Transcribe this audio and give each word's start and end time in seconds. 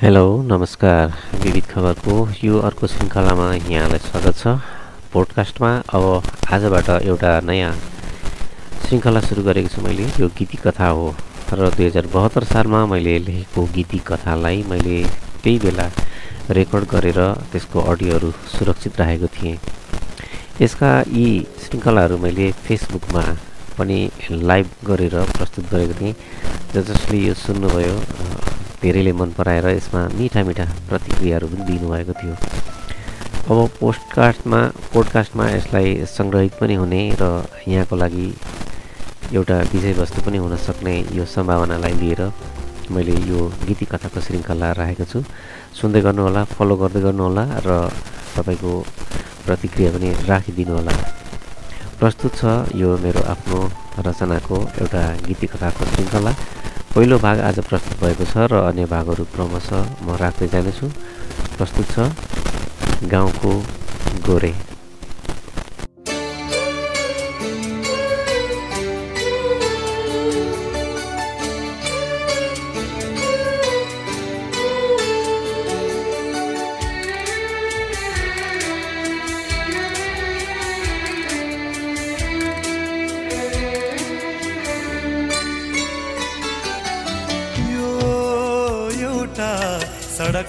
Hello 0.00 0.42
नमस्कार। 0.42 1.12
विविध 1.42 1.66
खबरको 1.66 2.14
यो 2.44 2.58
अर्को 2.68 2.86
श्रृङ्खलामा 2.86 3.44
यहाँलाई 3.54 3.98
स्वागत 3.98 4.36
छ। 4.36 4.46
पोडकास्टमा 5.12 5.70
अब 5.88 6.04
आजबाट 6.52 6.88
एउटा 7.08 7.30
नयाँ 7.40 7.72
श्रृङ्खला 8.82 9.20
सुरु 9.24 9.42
गरेको 9.42 9.68
छु 9.72 9.80
मैले। 9.80 10.04
यो 10.20 10.28
गीती 10.36 10.58
कथा 10.60 10.88
हो। 10.88 11.06
र 11.48 11.70
दुई 11.72 11.86
हजार 11.86 12.06
बहत्तर 12.12 12.44
सालमा 12.44 12.84
मैले 12.92 13.18
लेखेको 13.24 13.64
गीती 13.72 13.98
कथालाई 14.04 14.62
मैले 14.68 14.98
त्यही 15.40 15.58
बेला 15.64 15.88
रेकर्ड 16.52 16.84
गरेर 16.92 17.20
त्यसको 17.52 17.80
अडियोहरू 17.80 18.30
सुरक्षित 18.52 19.00
राखेको 19.00 19.28
थिएँ। 19.32 19.56
यसका 20.60 20.90
यी 21.08 21.28
श्रृङ्खलाहरू 21.64 22.18
मैले 22.20 22.50
फेसबुकमा 22.68 23.24
पनि 23.78 23.98
लाइभ 24.44 24.68
गरेर 24.84 25.16
प्रस्तुत 25.32 25.72
गरेको 25.72 26.00
थिएँ। 26.00 26.14
जसले 26.76 27.18
यो 27.26 27.34
सुन्नुभयो 27.46 27.96
धेरैले 28.82 29.12
मन 29.12 29.30
पराएर 29.38 29.66
यसमा 29.68 30.00
मिठा 30.18 30.42
मिठा 30.48 30.64
प्रतिक्रियाहरू 30.88 31.46
पनि 31.48 31.64
दिनुभएको 31.70 32.12
थियो। 32.20 32.34
अब 33.50 33.58
पोस्टकास्टमा 33.80 34.60
पोडकास्टमा 34.92 35.44
यसलाई 35.50 35.88
सङ्ग्रहित 36.16 36.54
पनि 36.60 36.74
हुने 36.82 37.00
र 37.20 37.24
यहाँको 37.68 37.96
लागि 37.96 38.26
एउटा 39.38 39.56
विषयवस्तु 39.72 40.20
पनि 40.26 40.38
हुन 40.44 40.56
सक्ने 40.66 40.94
यो 41.18 41.24
सम्भावनालाई 41.34 41.94
लिएर 42.02 42.22
मैले 42.94 43.14
यो 43.30 43.40
गीती 43.66 43.84
कथाको 43.92 44.20
श्रृङ्खला 44.26 44.68
राखेको 44.78 45.04
छु। 45.10 45.18
सुन्दै 45.78 46.00
गर्नुहोला 46.06 46.42
फलो 46.54 46.74
गर्दै 46.82 47.00
गर्नुहोला 47.06 47.44
र 47.66 47.70
तपाईँको 48.36 48.72
प्रतिक्रिया 49.46 49.90
पनि 49.94 50.08
राखिदिनु 50.30 50.72
होला। 50.78 50.94
प्रस्तुत 51.98 52.32
छ 52.38 52.42
यो 52.76 52.88
मेरो 53.02 53.20
आफ्नो 53.32 53.58
रचनाको 54.06 54.56
एउटा 54.82 55.02
गीती 55.26 55.46
कथाको 55.52 55.82
श्रृङ्खला। 55.92 56.32
पहिलो 56.96 57.16
भाग 57.20 57.40
आज 57.44 57.58
प्रस्तुत 57.60 57.98
भएको 58.00 58.24
छ 58.24 58.44
र 58.48 58.56
अन्य 58.56 58.84
भागहरू 58.88 59.24
क्रमशः 59.32 59.80
म 60.00 60.16
राख्दै 60.16 60.46
जानेछु। 60.48 60.86
प्रस्तुत 61.60 61.92
छ 61.92 62.08
गाउँको 63.12 63.52
गोरे। 64.24 64.52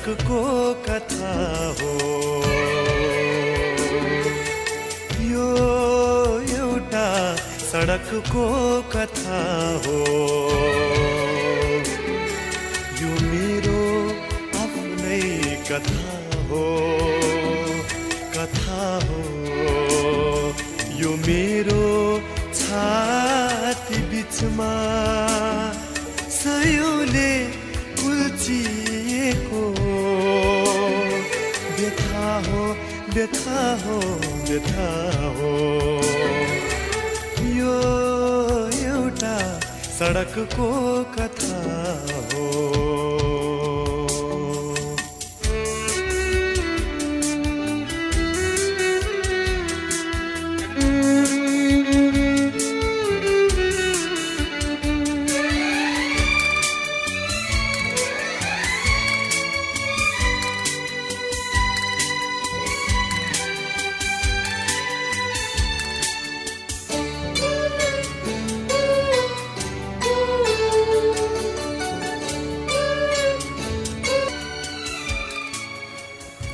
सडकको 0.07 0.73
कथा 0.73 1.31
हो। 1.79 1.93
यो 5.23 5.47
एउटा 6.57 7.35
सडकको 7.71 8.45
कथा 8.95 9.41
हो। 9.85 9.97
यो 13.01 13.11
मेरो 13.25 13.83
आफ्नै 14.61 15.21
कथा 15.71 16.15
हो। 16.47 16.63
कथा 18.37 18.99
हो। 19.09 19.21
यो 20.95 21.11
मेरो 21.27 21.83
छाती 22.53 24.01
बिचमा 24.01 24.73
व्यथा 33.17 33.61
हो 33.83 33.95
व्यथा 34.47 34.89
हो। 35.37 35.51
यो 37.53 37.77
एउटा 38.89 39.37
सडकको 39.97 40.67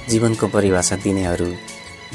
जीवनको 0.09 0.47
परिभाषा 0.47 0.96
दिनेहरू 0.96 1.46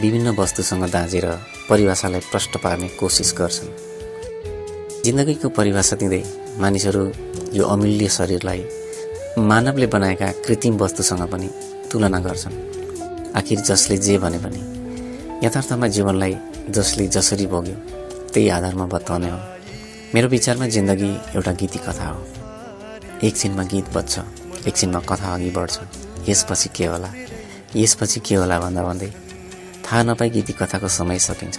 विभिन्न 0.01 0.29
वस्तुसँग 0.37 0.85
दाँजेर 0.91 1.27
परिभाषालाई 1.69 2.21
प्रष्ट 2.31 2.57
पार्ने 2.63 2.89
कोसिस 2.89 3.33
गर्छन्। 3.39 3.71
जिन्दगीको 5.05 5.49
परिभाषा 5.49 5.97
दिँदै 5.97 6.23
मानिसहरू 6.61 7.05
यो 7.53 7.65
अमूल्य 7.65 8.09
शरीरलाई 8.09 8.65
मानवले 9.41 9.87
बनाएका 9.87 10.29
कृत्रिम 10.47 10.77
वस्तुसँग 10.79 11.23
पनि 11.33 11.49
तुलना 11.93 12.19
गर्छन्। 12.19 12.57
आखिर 13.37 13.61
जसले 13.61 13.97
जे 13.97 14.19
भने 14.19 14.39
पनि 14.39 14.61
यथार्थमा 15.47 15.89
जीवनलाई 15.89 16.37
जसले 16.71 17.07
जसरी 17.09 17.47
भोग्यो 17.47 17.75
त्यही 18.33 18.49
आधारमा 18.49 18.87
बताउने 18.87 19.31
हो। 19.31 19.39
मेरो 20.15 20.29
विचारमा 20.29 20.67
जिन्दगी 20.67 21.11
एउटा 21.37 21.53
गीती 21.53 21.79
कथा 21.79 22.09
हो। 22.09 22.21
एकछिनमा 23.27 23.63
गीत 23.63 23.89
बज्छ 23.97 24.19
एकछिनमा 24.67 25.01
कथा 25.09 25.35
अघि 25.35 25.51
बढ्छ 25.51 26.29
यसपछि 26.29 26.69
के 26.77 26.87
होला? 26.87 27.13
यसपछि 27.77 28.21
के 28.21 28.35
होला 28.35 28.59
भन्दा 28.61 28.83
भन्दै 28.83 29.11
थाहा 29.85 30.03
नपाई 30.03 30.31
गीती 30.31 30.53
कथाको 30.53 30.89
समय 30.89 31.19
सकिन्छ। 31.19 31.59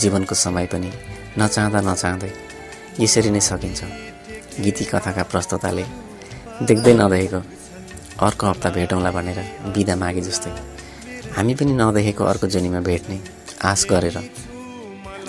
जीवनको 0.00 0.34
समय 0.34 0.66
पनि 0.72 0.90
नचाहँदा 1.38 1.80
नचाहँदै 1.88 2.30
यसरी 3.00 3.30
नै 3.30 3.40
सकिन्छ। 3.40 3.80
गीती 4.64 4.84
कथाका 4.84 5.22
प्रस्तुताले 5.32 5.84
देख्दै 6.68 6.94
नदेखेको 7.00 7.40
अर्को 8.26 8.44
हप्ता 8.46 8.68
भेटौँला 8.76 9.10
भनेर 9.10 9.38
बिदा 9.74 9.94
मागे 9.96 10.20
जस्तै। 10.28 10.52
हामी 11.36 11.54
पनि 11.54 11.72
नदेखेको 11.80 12.24
अर्को 12.24 12.46
जनीमा 12.54 12.80
भेट्ने 12.88 13.16
आश 13.70 13.80
गरेर 13.90 14.16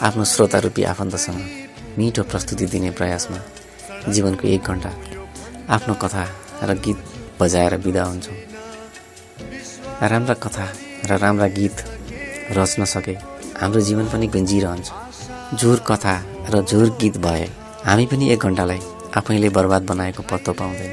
आफ्नो 0.07 0.23
श्रोता 0.33 0.57
रूपी 0.65 0.83
आफन्तसँग 0.93 1.39
मिठो 1.97 2.23
प्रस्तुति 2.31 2.65
दिने 2.73 2.91
प्रयासमा 2.91 3.39
जीवनको 4.13 4.47
एक 4.47 4.63
घन्टा 4.71 4.91
आफ्नो 5.75 5.93
कथा 6.03 6.23
र 6.63 6.73
गीत 6.79 6.97
बजाएर 7.39 7.77
बिदा 7.85 8.03
हुन्छौँ। 8.03 8.52
राम्रा 10.03 10.33
कथा 10.35 10.65
र 11.07 11.17
राम्रा 11.17 11.47
गीत 11.47 11.75
रच्न 12.51 12.85
सके। 12.85 13.15
हाम्रो 13.55 13.81
जीवन 13.81 14.07
पनि 14.11 14.27
गुन्जिरहन्छ। 14.27 14.91
झुर 15.55 15.79
कथा 15.87 16.15
र 16.49 16.61
झुर 16.61 16.89
गीत 16.99 17.17
भए 17.17 17.47
हामी 17.85 18.05
पनि 18.11 18.29
एक 18.29 18.43
घन्टालाई 18.43 18.81
आफैले 19.15 19.49
बर्बाद 19.49 19.83
बनाएको 19.85 20.23
पत्तो 20.23 20.53
पाउँदैन। 20.59 20.91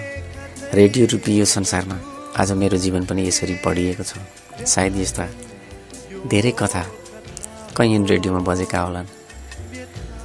रेडियो 0.75 1.07
रूपी 1.13 1.37
यो 1.39 1.45
संसारमा 1.45 1.99
आज 2.39 2.53
मेरो 2.53 2.77
जीवन 2.79 3.05
पनि 3.07 3.27
यसरी 3.29 3.55
बढिएको 3.67 4.03
छ। 4.03 4.15
सायद 4.65 4.97
यस्ता 4.97 5.27
धेरै 6.31 6.53
कथा 6.55 6.85
कैयन 7.77 8.07
रेडियोमा 8.07 8.41
बजेका 8.47 8.79
होलान्। 8.81 9.09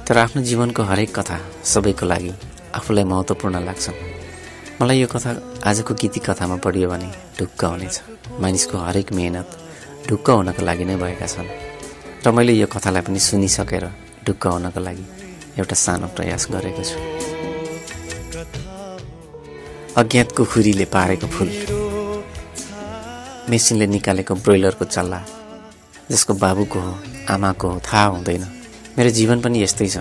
तर 0.06 0.18
आफ्नो 0.18 0.42
जीवनको 0.42 0.82
हरेक 0.82 1.10
कथा 1.18 1.38
सबैको 1.64 2.06
लागि 2.06 2.32
आफूलाई 2.74 3.04
महत्त्वपूर्ण 3.04 3.64
लाग्छन्। 3.66 3.98
मलाई 4.80 4.98
यो 5.00 5.08
कथा 5.10 5.30
आजको 5.66 5.94
गीती 5.94 6.20
कथामा 6.20 6.56
पढियो 6.62 6.88
भने 6.90 7.08
ढुक्क 7.38 7.64
हुनेछ। 7.64 7.96
मानिसको 8.40 8.76
हरेक 8.78 9.12
मेहनत 9.12 9.48
ढुक्क 10.08 10.28
हुनको 10.30 10.62
लागि 10.64 10.84
नै 10.84 10.96
भएका 10.96 11.26
छन्। 11.26 11.48
र 12.24 12.30
मैले 12.30 12.52
यो 12.52 12.66
कथालाई 12.66 13.02
पनि 13.06 13.20
सुनिसकेर 13.20 13.84
ढुक्क 14.26 14.44
हुनको 14.46 14.80
लागि 14.80 15.04
एउटा 15.58 15.76
सानो 15.84 16.06
प्रयास 16.16 16.42
गरेको 16.52 16.82
छु। 16.88 16.98
अज्ञात 19.96 20.28
कुखुरीले 20.36 20.86
पारेको 20.94 21.26
फुल 21.26 21.50
मेसिनले 23.50 23.86
निकालेको 23.86 24.34
ब्रोइलरको 24.34 24.84
चल्ला 24.84 25.20
जसको 26.10 26.32
बाबुको 26.34 26.78
हो 26.78 26.92
आमाको 27.30 27.66
हो 27.68 27.78
थाहा 27.86 28.04
हुँदैन। 28.14 28.44
मेरो 28.98 29.10
जीवन 29.10 29.38
पनि 29.40 29.62
यस्तै 29.62 29.88
छ। 29.88 29.96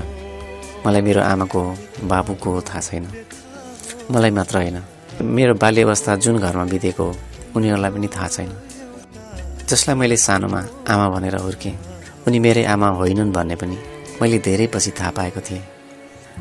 मलाई 0.85 1.01
मेरो 1.01 1.21
आमाको 1.21 1.59
हो 1.59 1.71
बाबुको 2.09 2.49
हो 2.51 2.61
थाहा 2.61 2.81
छैन। 2.81 3.05
मलाई 4.11 4.31
मात्र 4.37 4.55
होइन। 4.57 4.77
मेरो 5.21 5.53
बाल्यवस्था 5.63 6.15
जुन 6.23 6.35
घरमा 6.37 6.65
बितेको 6.73 7.03
हो 7.03 7.13
उनीहरूलाई 7.55 7.91
पनि 7.91 8.07
थाहा 8.15 8.27
छैन। 8.27 8.51
जसलाई 9.69 9.95
मैले 9.97 10.17
सानोमा 10.17 10.61
आमा 10.91 11.05
भनेर 11.09 11.35
हुर्केँ 11.41 11.75
उनी 12.27 12.39
मेरै 12.39 12.63
आमा 12.73 12.87
होइनन् 12.99 13.31
भन्ने 13.31 13.55
पनि 13.55 13.77
मैले 14.21 14.37
धेरै 14.39 14.67
पछि 14.73 14.91
थाहा 14.99 15.11
पाएको 15.17 15.41
थिएँ। 15.47 15.63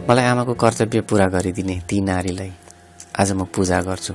मलाई 0.09 0.25
आमाको 0.25 0.55
कर्तव्य 0.55 1.01
पुरा 1.09 1.27
गरिदिने 1.35 1.77
ती 1.89 2.01
नारीलाई 2.01 2.53
आज 3.21 3.33
म 3.33 3.45
पूजा 3.55 3.81
गर्छु 3.89 4.15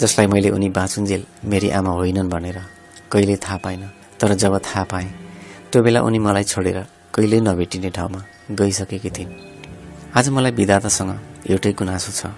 जसलाई 0.00 0.26
मैले 0.26 0.50
उनी 0.50 0.68
बाँचुन्जेल 0.72 1.22
मेरी 1.44 1.68
आमा 1.78 1.90
होइनन् 1.98 2.28
भनेर 2.28 2.58
कहिले 3.12 3.36
थाहा 3.36 3.56
पाइनँ 3.64 3.88
तर 4.20 4.34
जब 4.34 4.58
थाहा 4.58 4.84
पाएँ 4.92 5.10
त्यो 5.72 5.82
बेला 5.82 6.00
उनी 6.02 6.18
मलाई 6.18 6.44
छोडेर 6.44 6.78
कहिल्यै 7.14 7.40
नभेटिने 7.40 7.90
ठाउँमा 7.96 8.20
गइसकेकी 8.50 9.10
थिइन्। 9.10 9.32
आज 10.16 10.28
मलाई 10.28 10.52
विधातासँग 10.52 11.10
एउटै 11.50 11.72
गुनासो 11.72 12.12
छ 12.12 12.32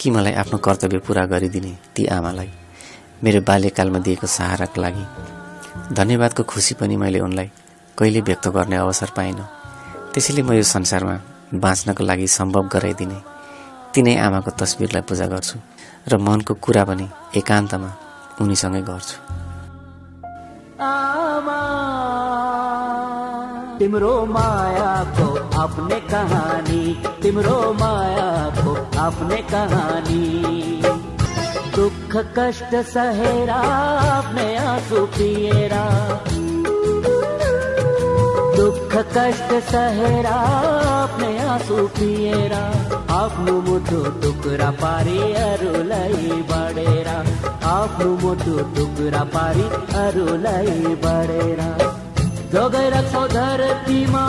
कि 0.00 0.10
मलाई 0.10 0.32
आफ्नो 0.42 0.58
कर्तव्य 0.58 0.98
पुरा 1.06 1.24
गरिदिने 1.32 1.72
ती 1.94 2.06
आमालाई 2.06 2.50
मेरो 3.22 3.40
बाल्यकालमा 3.46 3.98
दिएको 4.02 4.26
सहाराको 4.26 4.80
लागि। 4.82 5.04
धन्यवादको 5.94 6.42
खुसी 6.42 6.74
पनि 6.74 6.96
मैले 6.98 7.18
उनलाई 7.22 7.48
कहिले 7.98 8.20
व्यक्त 8.26 8.48
गर्ने 8.50 8.76
अवसर 8.76 9.10
पाइनँ। 9.16 9.46
त्यसैले 10.12 10.42
म 10.42 10.52
यो 10.58 10.62
संसारमा 10.66 11.16
बाँच्नको 11.54 12.02
लागि 12.02 12.26
सम्भव 12.26 12.64
गराइदिने 12.74 13.18
तिनै 13.94 14.14
आमाको 14.26 14.50
तस्विरलाई 14.58 15.02
पूजा 15.06 15.26
गर्छु 15.30 15.56
र 16.10 16.12
मनको 16.18 16.54
कुरा 16.64 16.84
पनि 16.84 17.06
एकान्तमा 17.38 17.90
उनीसँगै 18.42 18.82
गर्छु। 18.90 19.16
तिम्रो 23.78 24.14
मायाको 24.26 25.26
आफ्नै 25.62 26.00
कहानी 26.10 26.82
तिम्रो 27.22 27.58
मायाको 27.82 28.70
आफ्नै 28.98 29.40
कहानी। 29.52 30.22
दुःख 31.76 32.12
कष्ट 32.38 32.74
सहेर 32.88 33.50
आँसु 33.50 35.04
पिएर। 35.14 35.74
दुःख 38.56 38.92
कष्ट 39.16 39.50
सहेर 39.70 40.26
आफ्नै 40.32 41.32
आँसु 41.52 41.86
पिएर। 41.98 42.54
आफ्नो 43.12 43.54
मुटु 43.68 44.00
टुक्रा 44.22 44.70
पारी 44.82 45.18
अरूलाई 45.40 46.30
बढेर 46.50 47.08
आफ्नो 47.72 48.10
मुटु 48.22 48.54
टुक्रा 48.76 49.24
पारी 49.34 49.66
अरूलाई 50.04 50.94
बढेर 51.04 51.60
जोगाइ 52.52 52.88
राख्छौ 52.94 53.26
धरतीमा 53.34 54.24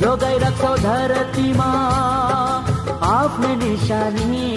जोगाइ 0.00 0.38
राख्छौ 0.44 0.74
धरतीमा 0.86 1.70
आफ्नै 3.18 3.54
निशानी 3.60 4.48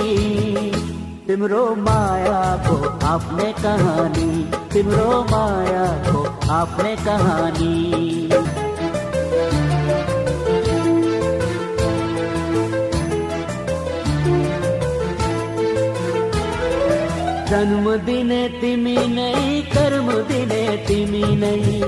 तिम्रो 1.27 1.61
मायाको 1.85 2.75
आफ्नै 3.11 3.51
कहानी, 3.59 4.25
तिम्रो 4.73 5.11
मायाको 5.31 6.19
आपने 6.55 6.91
कहानी। 7.05 7.73
जन्म 17.51 17.85
दिने 18.05 18.41
तिमी 18.61 18.97
नहीं 19.15 19.55
कर्म 19.71 20.11
दिने 20.29 20.63
तिमी 20.87 21.23
नहीं। 21.43 21.81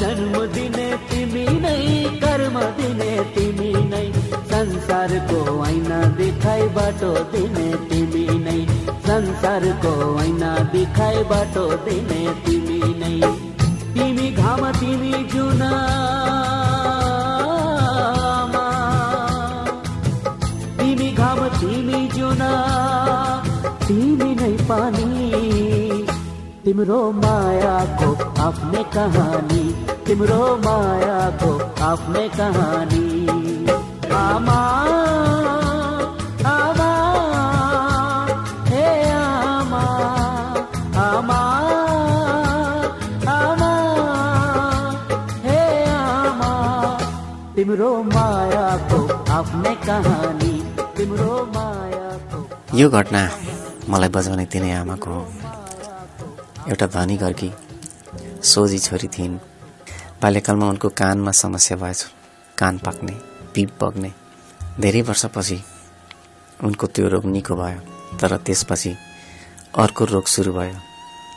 जन्म 0.00 0.34
दिने 0.54 0.88
तिमी 1.08 1.19
नै, 1.34 2.04
कर्म 2.18 2.60
दिने 2.60 3.24
तिमी 3.34 3.72
नै 3.72 4.12
संसारको 4.50 5.66
ऐना 5.66 5.98
देखाइ 6.04 6.62
बाटो 6.68 7.10
दिने 7.32 7.68
तिमी 7.88 8.26
नै 8.38 8.66
संसारको 9.06 10.22
ऐना 10.22 10.58
देखाइ 10.72 11.22
बाटो 11.22 11.66
दिने 11.76 12.34
तिमी 12.46 12.80
नै। 13.02 13.20
तिमी 13.94 14.30
घाम, 14.32 14.70
तिमी 14.72 15.12
जुना 15.12 15.70
तिमी 20.78 21.12
घाम, 21.12 21.48
तिमी 21.48 22.08
जुना, 22.08 22.50
तिमी 23.86 24.34
नै 24.34 24.56
पानी। 24.68 25.08
तिम्रो 26.64 27.12
मायाको 27.12 28.10
आफ्नै 28.42 28.82
कहानी 28.82 29.89
तिम्रो 30.10 30.44
मायाको 30.62 31.50
आफ्नै 31.86 32.22
कहानी। 32.36 33.02
आमा 34.20 34.60
आमा 36.52 36.90
यो 52.80 52.86
घटना 52.90 53.22
मलाई 53.92 54.10
बजाउने 54.16 54.44
तिनै 54.52 54.70
आमाको 54.72 55.14
एउटा 56.70 56.86
धनी 56.96 57.16
घरकी 57.22 57.50
सोझी 58.52 58.78
छोरी 58.88 59.08
थिइन्। 59.14 59.34
बाल्यकालमा 60.22 60.66
उनको 60.68 60.88
कानमा 61.00 61.32
समस्या 61.32 61.76
भएछ 61.76 62.00
कान 62.58 62.78
पाक्ने 62.78 63.12
पिप 63.54 63.70
बग्ने। 63.80 64.10
धेरै 64.80 65.00
वर्षपछि 65.02 65.58
उनको 66.64 66.86
त्यो 66.86 67.08
रोग 67.08 67.24
निको 67.26 67.54
भयो 67.56 67.80
तर 68.20 68.36
त्यसपछि 68.36 68.92
अर्को 69.78 70.04
रोग 70.04 70.26
सुरु 70.26 70.52
भयो 70.52 70.76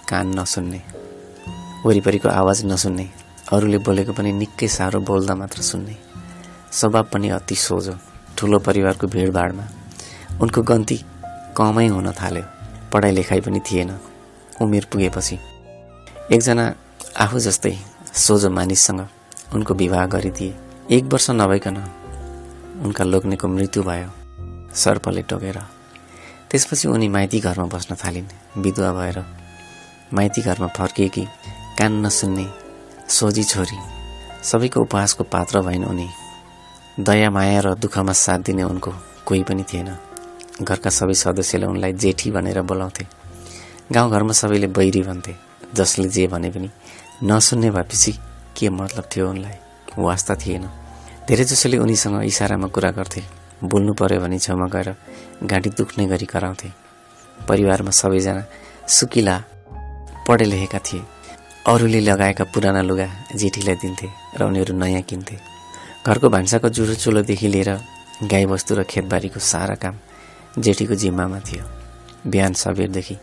कान 0.09 0.33
नसुन्ने। 0.39 0.81
वरिपरिको 1.85 2.30
आवाज 2.30 2.65
नसुन्ने। 2.65 3.07
अरूले 3.53 3.77
बोलेको 3.88 4.13
पनि 4.13 4.31
निकै 4.33 4.68
साह्रो 4.68 5.00
बोल्दा 5.00 5.35
मात्र 5.35 5.62
सुन्ने। 5.62 5.95
स्वभाव 6.71 7.06
पनि 7.13 7.30
अति 7.30 7.56
सोझो 7.56 7.95
ठुलो 8.38 8.59
परिवारको 8.59 9.07
भिडभाडमा 9.07 9.65
उनको 10.41 10.62
गन्ती 10.62 10.97
कमै 11.57 11.88
हुन 11.88 12.12
थाल्यो। 12.12 12.44
पढाइ 12.91 13.12
लेखाइ 13.12 13.41
पनि 13.41 13.59
थिएन। 13.59 13.91
उमेर 14.62 14.85
पुगेपछि 14.91 15.35
एकजना 16.31 16.65
आफू 17.24 17.39
जस्तै 17.39 17.75
सोझो 18.13 18.50
मानिससँग 18.50 19.07
उनको 19.54 19.74
विवाह 19.74 20.06
गरिदिए। 20.06 20.54
एक 20.92 21.04
वर्ष 21.04 21.30
नभइकन 21.30 21.77
उनका 22.86 23.04
लोग्नेको 23.04 23.48
मृत्यु 23.48 23.83
भयो 23.83 24.10
सर्पले 24.75 25.21
टोकेर। 25.21 25.57
त्यसपछि 26.51 26.88
उनी 26.88 27.07
माइती 27.10 27.39
घरमा 27.39 27.65
बस्न 27.65 27.95
थालिन्। 27.95 28.27
विधवा 28.57 28.92
भएर 28.94 29.18
माइती 30.13 30.42
घरमा 30.42 30.68
फर्किएकी 30.68 31.25
कान 31.80 32.06
नसुन्ने 32.06 32.45
सोझी 33.09 33.44
छोरी। 33.44 33.80
सबैको 34.44 34.81
उपहासको 34.81 35.23
पात्र 35.23 35.61
भइन् 35.61 35.85
उनी। 35.85 36.07
दया 36.99 37.30
माया 37.31 37.59
र 37.59 37.73
दुःखमा 37.76 38.14
साथ 38.14 38.40
दिने 38.40 38.64
उनको 38.64 38.94
कोही 39.26 39.44
पनि 39.44 39.64
थिएन। 39.64 39.90
घरका 40.61 40.90
सबै 40.90 41.14
सदस्यले 41.14 41.66
उनलाई 41.66 41.94
जेठी 41.94 42.31
भनेर 42.31 42.61
बोलाउँथे। 42.61 43.07
गाउँघरमा 43.92 44.33
सबैले 44.33 44.68
बैरी 44.68 45.02
भन्थे 45.02 45.35
जसले 45.73 46.09
जे 46.09 46.28
भने 46.28 46.49
पनि 46.52 46.69
नसुन्ने 47.23 47.71
भएपछि 47.71 48.11
के 48.57 48.69
मतलब 48.69 49.09
थियो 49.15 49.29
उनलाई? 49.29 49.57
वास्ता 49.99 50.35
थिएन। 50.35 50.69
धेरैजसोले 51.27 51.77
उनीसँग 51.77 52.23
इसारामा 52.23 52.67
कुरा 52.67 52.91
गर्थे। 52.91 53.21
बोल्नु 53.63 53.93
पर्यो 53.93 54.19
भने 54.19 54.39
छेउमा 54.39 54.67
गएर 54.67 54.95
घाँटी 55.43 55.69
दुख्ने 55.69 56.07
गरी 56.07 56.25
कराउँथे। 56.25 56.69
परिवारमा 57.47 57.91
सबैजना 57.91 58.43
सुकिला 58.87 59.43
पढे 60.27 60.45
लेखेका 60.45 60.79
थिए। 60.79 61.01
अरूले 61.67 61.99
लगाएका 61.99 62.43
पुराना 62.43 62.81
लुगा 62.81 63.07
जेठीलाई 63.35 63.75
दिन्थे 63.75 64.07
र 64.37 64.43
उनीहरू 64.43 64.73
नयाँ 64.73 65.01
किन्थे। 65.01 65.39
घरको 66.07 66.29
भान्साको 66.29 66.69
जुठो 66.69 66.93
चुलोदेखि 66.93 67.47
लिएर 67.47 67.79
गाईबस्तु 68.23 68.75
र 68.75 68.83
खेतबारीको 68.83 69.39
सारा 69.39 69.75
काम 69.75 69.95
जेठीको 70.59 70.95
जिम्मामा 70.95 71.39
थियो। 71.39 71.63
बिहान 72.27 72.53
सबेरदेखि 72.53 73.15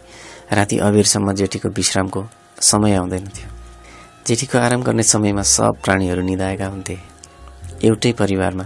राति 0.52 0.78
अबेरसम्म 0.78 1.32
जेठीको 1.32 1.68
विश्रामको 1.68 2.26
समय 2.61 2.94
आउँदैन 2.94 3.26
थियो। 3.26 3.60
जेठीको 4.27 4.59
आराम 4.59 4.83
गर्ने 4.83 5.03
समयमा 5.03 5.43
सब 5.43 5.81
प्राणीहरू 5.85 6.23
निधाएका 6.23 6.67
हुन्थे। 6.67 6.97
एउटै 7.87 8.12
परिवारमा 8.12 8.65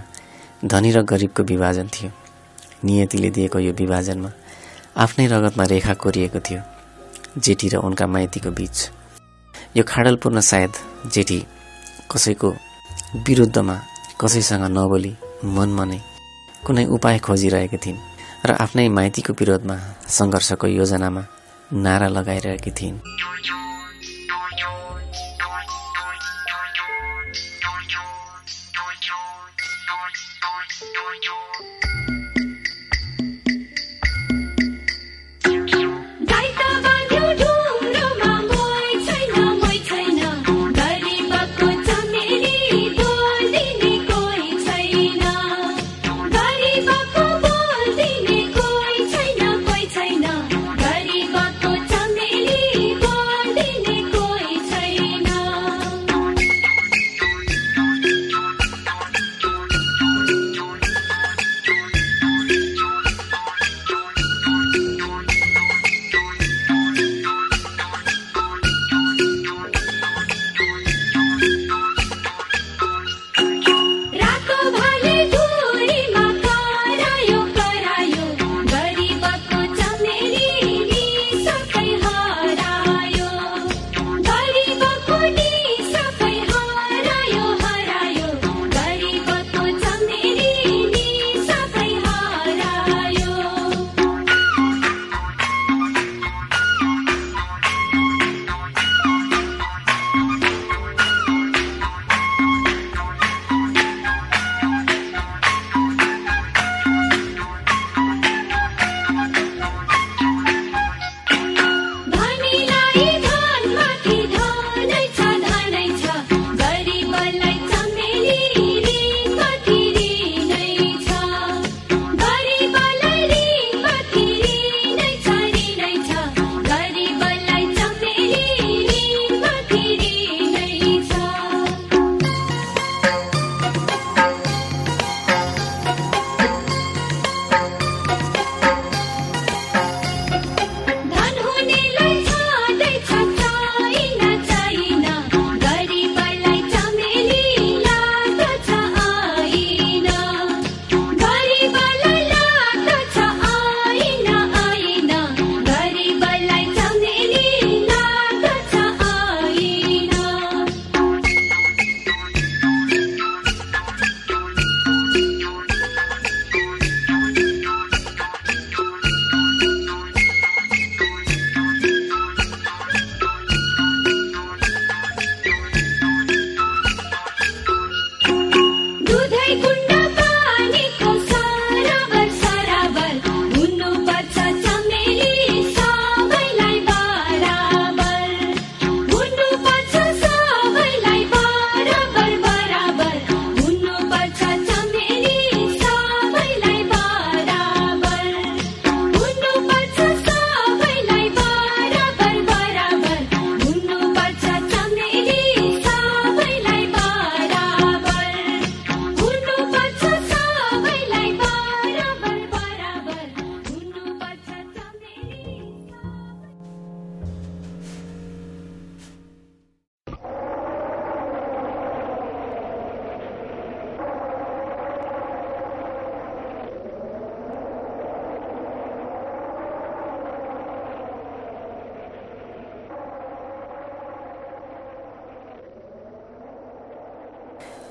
धनी 0.65 0.91
र 0.93 1.03
गरिबको 1.03 1.43
विभाजन 1.43 1.89
थियो। 1.95 2.11
नियतिले 2.85 3.31
दिएको 3.31 3.59
यो 3.59 3.73
विभाजनमा 3.73 4.31
आफ्नै 5.03 5.27
रगतमा 5.27 5.65
रेखा 5.65 5.95
कोरिएको 5.95 6.41
थियो 6.47 6.61
जेठी 7.39 7.69
र 7.69 7.77
उनका 7.87 8.07
माइतीको 8.07 8.51
बीच। 8.51 8.77
यो 9.77 9.83
खाडलपूर्ण 9.89 10.41
सायद 10.41 10.73
जेठी 11.15 11.41
कसैको 12.13 12.49
विरुद्धमा 13.27 13.77
कसैसँग 14.21 14.65
नबोली 14.77 15.13
मनमा 15.57 15.85
नै 15.85 16.01
कुनै 16.67 16.85
उपाय 16.95 17.19
खोजिरहेकी 17.27 17.79
थिइन् 17.85 18.05
र 18.47 18.51
आफ्नै 18.65 18.89
माइतीको 18.89 19.33
विरोधमा 19.41 19.77
सङ्घर्षको 20.09 20.67
योजनामा 20.79 21.23
नारा 21.85 22.09
लगाइरहेकी 22.09 22.71
थिइन्। 22.71 22.97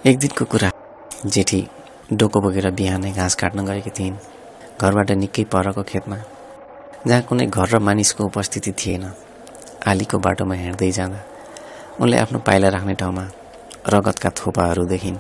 एक 0.05 0.17
दिनको 0.19 0.45
कुरा। 0.51 0.69
जेठी 1.25 1.59
डोको 2.11 2.39
बोकेर 2.43 2.69
बिहानै 2.75 3.11
घाँस 3.11 3.35
काट्न 3.39 3.63
गएकी 3.65 3.89
थिइन्। 3.89 4.15
घरबाट 4.75 5.11
निकै 5.15 5.43
परको 5.47 5.83
खेतमा। 5.91 6.17
जहाँ 7.07 7.21
कुनै 7.23 7.45
घर 7.47 7.67
र 7.71 7.79
मानिसको 7.79 8.23
उपस्थिति 8.27 8.71
थिएन। 8.75 9.05
आलीको 9.87 10.19
बाटोमा 10.19 10.55
हिँड्दै 10.55 10.91
जाँदा 10.91 11.19
उनले 12.03 12.17
आफ्नो 12.19 12.39
पाइला 12.43 12.69
राख्ने 12.75 12.93
ठाउँमा 12.99 13.23
रगतका 13.87 14.29
थोपाहरू 14.35 14.83
देखिन्। 14.91 15.17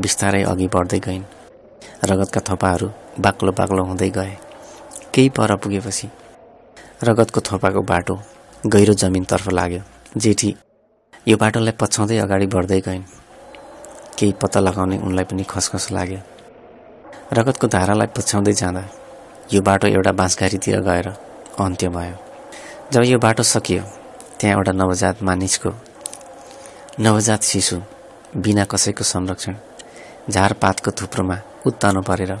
बिस्तारै 0.00 0.42
अघि 0.48 0.66
बढ्दै 0.72 1.00
गइन्। 1.04 1.24
रगतका 2.08 2.40
थोपाहरू 2.48 2.88
बाक्लो 3.20 3.52
बाक्लो 3.52 3.84
हुँदै 3.84 4.10
गए। 4.16 4.34
केही 5.12 5.28
पर 5.36 5.56
पुगेपछि 5.60 6.08
रगतको 7.04 7.40
थोपाको 7.48 7.80
बाटो 7.84 8.20
गहिरो 8.64 8.94
जमिनतर्फ 8.96 9.48
लाग्यो। 9.52 9.82
जेठी 10.16 10.50
यो 11.26 11.36
बाटोलाई 11.36 11.74
पछ्याउँदै 11.80 12.18
अगाडि 12.24 12.46
बढ्दै 12.56 12.80
गइन्। 12.88 13.04
केही 14.20 14.32
पत्ता 14.36 14.60
लगाउने 14.60 14.96
उनलाई 15.00 15.24
पनि 15.24 15.44
खसखस 15.48 15.90
लाग्यो। 15.96 16.20
रगतको 17.32 17.66
धारालाई 17.66 18.08
पछ्याउँदै 18.16 18.52
जाँदा 18.52 18.82
यो 19.52 19.60
बाटो 19.64 19.86
एउटा 19.88 20.12
बाँसघारीतिर 20.12 20.80
गएर 20.88 21.08
अन्त्य 21.64 21.88
भयो। 21.88 22.16
जब 22.92 23.02
यो 23.02 23.18
बाटो 23.18 23.42
सकियो 23.42 23.82
त्यहाँ 24.38 24.56
एउटा 24.56 24.72
नवजात 24.72 25.22
मानिसको 25.22 25.70
नवजात 27.00 27.42
शिशु 27.42 27.76
बिना 28.36 28.64
कसैको 28.64 29.04
संरक्षण 29.04 29.54
झारपातको 30.30 30.90
थुप्रोमा 31.00 31.36
उत्तानो 31.66 32.00
परेर 32.08 32.32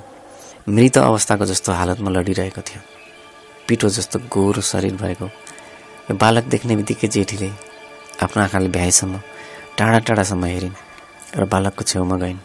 मृत 0.68 0.98
अवस्थाको 0.98 1.44
जस्तो 1.46 1.72
हालतमा 1.72 2.10
लडिरहेको 2.10 2.60
थियो। 2.60 2.80
पिठो 3.68 3.88
जस्तो 3.88 4.18
गोरो 4.28 4.62
शरीर 4.62 4.94
भएको 5.02 5.26
बालक 6.20 6.44
देख्ने 6.52 6.76
बित्तिकै 6.76 7.08
जेठीले 7.08 7.50
आफ्नो 8.22 8.42
आँखाले 8.42 8.68
भ्याएसम्म 8.68 9.20
टाढा 9.78 9.98
टाढासम्म 10.06 10.44
हेरिन्। 10.44 10.76
र 11.30 11.44
बालकको 11.46 11.82
छेउमा 11.86 12.16
गइन्। 12.16 12.38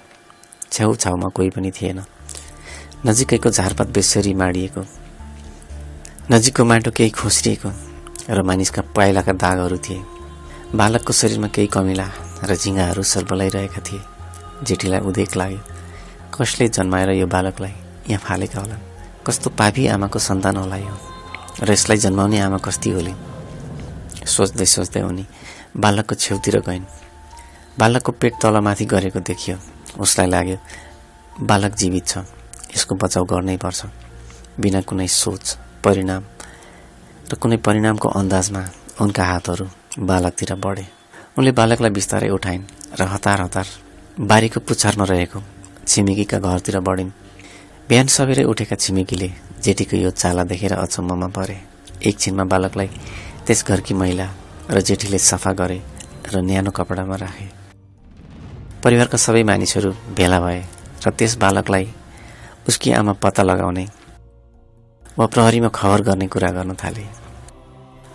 छेउछाउमा 0.71 1.27
कोही 1.33 1.49
पनि 1.49 1.71
थिएन। 1.71 1.99
नजिकैको 3.05 3.49
झारपात 3.49 3.87
बेसरी 3.89 4.33
माडिएको। 4.33 4.81
नजिकको 6.31 6.65
माटो 6.65 6.91
केही 6.91 7.09
खोस्रिएको 7.09 7.69
र 8.29 8.41
मानिसका 8.45 8.81
पाइलाका 8.93 9.33
दागहरू 9.33 9.77
थिए। 9.77 10.01
बालकको 10.77 11.13
शरीरमा 11.13 11.47
केही 11.49 11.67
कमिला 11.67 12.07
र 12.45 12.55
झिङ्गाहरू 12.55 13.03
सर्बलाइरहेका 13.03 13.81
थिए। 13.81 14.01
जेठीलाई 14.63 15.01
उदेक 15.01 15.35
लाग्यो 15.35 15.61
कसले 16.33 16.67
जन्माएर 16.69 17.09
यो 17.17 17.25
बालकलाई 17.25 17.73
यहाँ 18.09 18.21
फालेका 18.21 18.59
होला 18.61 18.77
कस्तो 19.25 19.49
पापी 19.49 19.87
आमाको 19.87 20.19
सन्तान 20.19 20.57
होला 20.57 20.77
यो? 20.77 20.93
र 21.65 21.71
यसलाई 21.71 21.97
जन्माउने 22.05 22.37
आमा 22.37 22.57
कस्ती 22.61 22.89
होलिन् 22.93 23.17
सोच्दै 24.29 24.65
सोच्दै 24.65 25.01
उनी 25.01 25.25
बालकको 25.73 26.15
छेउतिर 26.15 26.59
गइन्। 26.61 26.85
बालकको 27.79 28.11
पेट 28.11 28.33
तलमाथि 28.41 28.85
गरेको 28.85 29.19
देखियो। 29.19 29.57
उसलाई 29.99 30.27
लाग्यो 30.27 30.57
बालक 31.43 31.73
जीवित 31.75 32.05
छ। 32.07 32.23
यसको 32.71 32.95
बचाउ 32.95 33.23
गर्नै 33.27 33.57
पर्छ। 33.59 33.91
बिना 34.59 34.79
कुनै 34.87 35.07
सोच 35.11 35.45
परिणाम 35.83 36.23
र 37.27 37.33
कुनै 37.35 37.57
परिणामको 37.59 38.07
अन्दाजमा 38.09 38.61
उनका 39.01 39.23
हातहरू 39.23 39.65
बालकतिर 39.99 40.55
बढे। 40.55 40.85
उनले 41.35 41.51
बालकलाई 41.51 41.91
बिस्तारै 41.91 42.29
उठाइन् 42.31 42.63
र 42.95 43.01
हतार 43.11 43.41
हतार 43.41 43.67
बारीको 44.23 44.59
पुच्छारमा 44.63 45.05
रहेको 45.11 45.39
छिमेकीका 45.83 46.39
घरतिर 46.39 46.79
बढिन्। 46.79 47.11
बिहान 47.89 48.07
सबेरै 48.07 48.43
उठेका 48.47 48.75
छिमेकीले 48.75 49.29
जेठीको 49.63 49.95
यो 49.99 50.11
चाला 50.11 50.43
देखेर 50.47 50.73
अचम्ममा 50.79 51.27
परे। 51.27 51.57
एकछिनमा 52.07 52.43
बालकलाई 52.47 52.89
त्यस 53.43 53.59
घरकी 53.67 53.93
महिला 53.93 54.27
र 54.71 54.79
जेठीले 54.79 55.19
सफा 55.19 55.51
गरे 55.59 55.79
र 56.31 56.39
न्यानो 56.39 56.71
कपडामा 56.71 57.15
राखे। 57.15 57.54
परिवारका 58.85 59.17
सबै 59.17 59.41
मानिसहरू 59.49 59.89
भेला 60.13 60.37
भए 60.45 60.61
र 61.03 61.09
त्यस 61.17 61.33
बालकलाई 61.41 61.85
उसकी 62.69 62.89
आमा 62.93 63.13
पत्ता 63.17 63.43
लगाउने 63.49 63.85
वा 65.17 65.25
प्रहरीमा 65.33 65.69
खबर 65.73 66.01
गर्ने 66.07 66.27
कुरा 66.29 66.49
गर्न 66.57 66.71
थाले। 66.77 67.05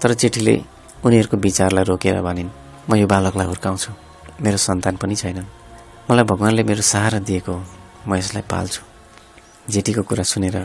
तर 0.00 0.10
जेठीले 0.14 0.54
उनीहरूको 1.02 1.36
विचारलाई 1.46 1.84
रोकेर 1.90 2.22
भनिन् 2.22 2.50
म 2.86 2.90
यो 3.02 3.06
बालकलाई 3.10 3.46
हुर्काउँछु। 3.50 3.90
मेरो 4.38 4.58
सन्तान 4.66 4.94
पनि 5.02 5.14
छैनन्। 5.18 5.48
मलाई 6.06 6.24
भगवान्ले 6.30 6.62
मेरो 6.70 6.82
सहारा 6.86 7.18
दिएको 7.18 7.50
हो। 7.50 7.62
म 8.06 8.14
यसलाई 8.14 8.44
पाल्छु 8.46 8.82
जेठीको 9.74 10.02
कुरा 10.06 10.22
सुनेर 10.22 10.56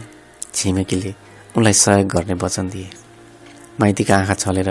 छिमेकीले 0.54 1.12
उनलाई 1.58 1.74
सहयोग 1.74 2.08
गर्ने 2.14 2.36
वचन 2.46 2.70
दिए। 2.70 2.90
माइतीका 3.82 4.14
आँखा 4.22 4.36
छलेर 4.44 4.70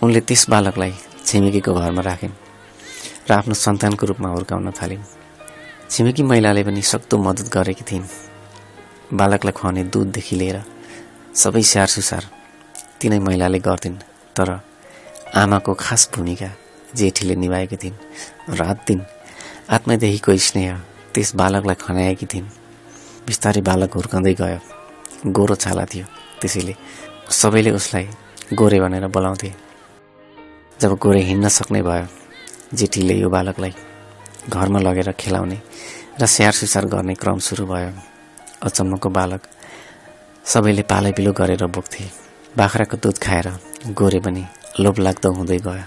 उनले 0.00 0.20
त्यस 0.24 0.48
बालकलाई 0.48 0.92
छिमेकीको 1.28 1.74
घरमा 1.74 2.02
राखिन्। 2.08 2.43
र 3.28 3.32
आफ्नो 3.32 3.54
सन्तानको 3.54 4.06
रूपमा 4.06 4.28
हुर्काउन 4.28 4.70
थालिन्। 4.70 5.02
छिमेकी 5.90 6.22
महिलाले 6.22 6.62
पनि 6.64 6.82
सक्दो 6.82 7.16
मद्दत 7.18 7.48
गरेकी 7.48 7.84
थिइन्। 7.90 8.06
बालकलाई 9.12 9.52
खुवाउने 9.52 9.82
दुधदेखि 9.92 10.36
लिएर 10.36 10.58
सबै 11.32 11.62
स्याहार 11.62 11.88
सुसार 11.88 12.24
तिनै 13.00 13.18
महिलाले 13.18 13.58
गर्थिन् 13.58 13.96
तर 14.36 14.48
आमाको 15.34 15.72
खास 15.74 16.02
भूमिका 16.14 16.50
जेठीले 16.94 17.34
निभाएकी 17.34 17.76
थिइन् 17.76 17.96
रात 18.58 18.78
दिन 18.88 19.00
आत्मदेखिको 19.70 20.36
स्नेह 20.36 20.78
त्यस 21.14 21.34
बालकलाई 21.40 21.76
खनाएकी 21.80 22.26
थिइन्। 22.26 22.48
बिस्तारै 23.26 23.60
बालक 23.64 23.92
हुर्काउँदै 23.96 24.34
गयो। 24.40 24.60
गोरो 25.32 25.54
छाला 25.54 25.84
थियो। 25.88 26.06
त्यसैले 26.40 26.74
सबैले 27.30 27.70
उसलाई 27.70 28.06
गोरे 28.52 28.78
भनेर 28.80 29.06
बोलाउँथे। 29.08 29.50
जब 30.80 30.92
गोरे 31.00 31.20
हिँड्न 31.24 31.48
सक्ने 31.48 31.80
भयो 31.82 32.06
जेठीले 32.78 33.14
यो 33.14 33.28
बालकलाई 33.30 33.74
घरमा 34.50 34.78
लगेर 34.86 35.10
खेलाउने 35.20 35.58
र 36.20 36.26
स्याहार 36.26 36.54
सुसार 36.54 36.84
गर्ने 36.92 37.14
क्रम 37.22 37.38
सुरु 37.46 37.64
भयो। 37.66 37.92
अचम्मको 38.66 39.08
बालक 39.10 39.42
सबैले 40.44 40.82
पालैपिलो 40.90 41.32
गरेर 41.32 41.64
बोक्थे। 41.76 42.04
बाख्राको 42.58 42.96
दुध 43.02 43.18
खाएर 43.18 43.48
गोरे 43.98 44.20
पनि 44.24 44.42
लोभलाग्दो 44.80 45.28
हुँदै 45.38 45.58
गयो। 45.66 45.86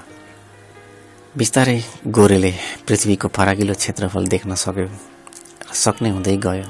बिस्तारै 1.38 1.80
गोरेले 2.18 2.52
पृथ्वीको 2.88 3.28
फराकिलो 3.36 3.74
क्षेत्रफल 3.74 4.24
देख्न 4.34 4.56
सक्यो 4.56 4.88
सक्ने 5.84 6.10
हुँदै 6.16 6.36
गयो। 6.46 6.68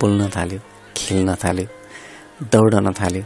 बोल्न 0.00 0.28
थाल्यो 0.36 0.60
खेल्न 0.96 1.34
थाल्यो 1.42 1.66
दौडन 2.52 2.92
थाल्यो 3.00 3.24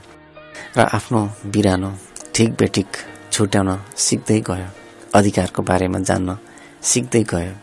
र 0.77 0.81
आफ्नो 0.97 1.21
बिरानो 1.53 1.91
ठिक 2.35 2.51
बेठिक 2.61 2.89
छुट्याउन 3.33 3.71
सिक्दै 4.07 4.39
गयो। 4.51 4.69
अधिकारको 5.15 5.63
बारेमा 5.63 5.99
जान्न 5.99 6.37
सिक्दै 6.83 7.23
गयो। 7.31 7.55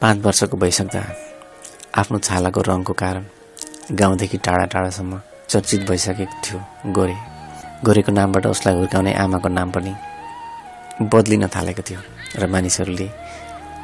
पाँच 0.00 0.18
वर्षको 0.24 0.56
भइसक्दा 0.56 1.00
आफ्नो 2.00 2.18
छालाको 2.18 2.60
रङको 2.68 2.92
कारण 2.92 3.24
गाउँदेखि 3.92 4.38
टाढा 4.38 4.64
टाढासम्म 4.72 5.20
चर्चित 5.48 5.80
भइसकेको 5.88 6.36
थियो 6.44 6.58
गोरे। 6.96 7.16
गोरेको 7.84 8.12
नामबाट 8.12 8.46
उसलाई 8.46 8.74
हुर्काउने 8.74 9.12
आमाको 9.14 9.48
नाम 9.48 9.70
पनि 9.70 9.92
बदलिन 11.12 11.46
थालेको 11.56 11.82
थियो 11.88 12.00
र 12.40 12.46
मानिसहरूले 12.48 13.08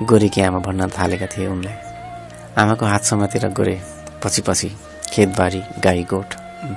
गोरेकी 0.09 0.41
आमा 0.41 0.59
भन्न 0.67 0.89
थालेका 0.97 1.27
थिए 1.29 1.47
उनलाई। 1.47 1.77
आमाको 2.57 2.85
हात 2.87 3.05
समातेर 3.05 3.49
गोरे 3.53 3.77
पछि 4.25 4.43
पछि 4.49 4.69
खेतबारी 5.13 5.61
गाई 5.85 6.03
गोठ 6.09 6.29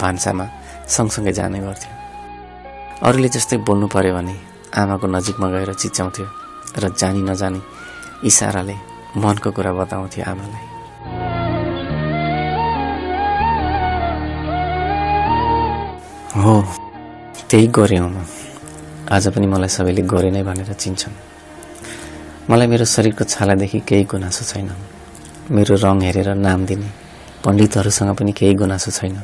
भान्सामा 0.02 0.46
सँगसँगै 0.88 1.34
जाने 1.40 1.60
गर्थ्यो। 1.60 1.94
अरूले 3.08 3.30
जस्तै 3.30 3.58
बोल्नु 3.64 3.88
पर्यो 3.88 4.14
भने 4.16 4.36
आमाको 4.76 5.08
नजिकमा 5.08 5.48
गएर 5.50 5.72
चिच्याउँथ्यो 5.74 6.28
र 6.84 6.90
जानी 7.00 7.22
नजानी 7.24 7.62
इसाराले 8.28 8.76
मनको 9.16 9.50
कुरा 9.56 9.72
बताउँथ्यो 9.72 10.24
आमालाई। 10.28 10.66
हो 16.36 16.54
त्यही 17.50 17.68
गोरे 17.72 17.98
हो 18.04 18.08
म 18.12 18.20
आज 19.16 19.24
पनि 19.32 19.48
मलाई 19.48 19.72
सबैले 19.72 20.02
गोरे 20.12 20.30
नै 20.36 20.44
भनेर 20.44 20.74
चिन्छन्। 20.76 21.16
मलाई 22.52 22.68
मेरो 22.68 22.86
शरीरको 22.86 23.24
छालादेखि 23.24 23.80
केही 23.88 24.04
गुनासो 24.12 24.44
छैन। 24.44 24.70
मेरो 25.56 25.76
रङ 25.80 25.98
हेरेर 26.04 26.30
नाम 26.36 26.66
दिने 26.68 26.90
पण्डितहरूसँग 27.46 28.12
पनि 28.20 28.32
केही 28.36 28.54
गुनासो 28.60 28.92
छैन। 28.92 29.16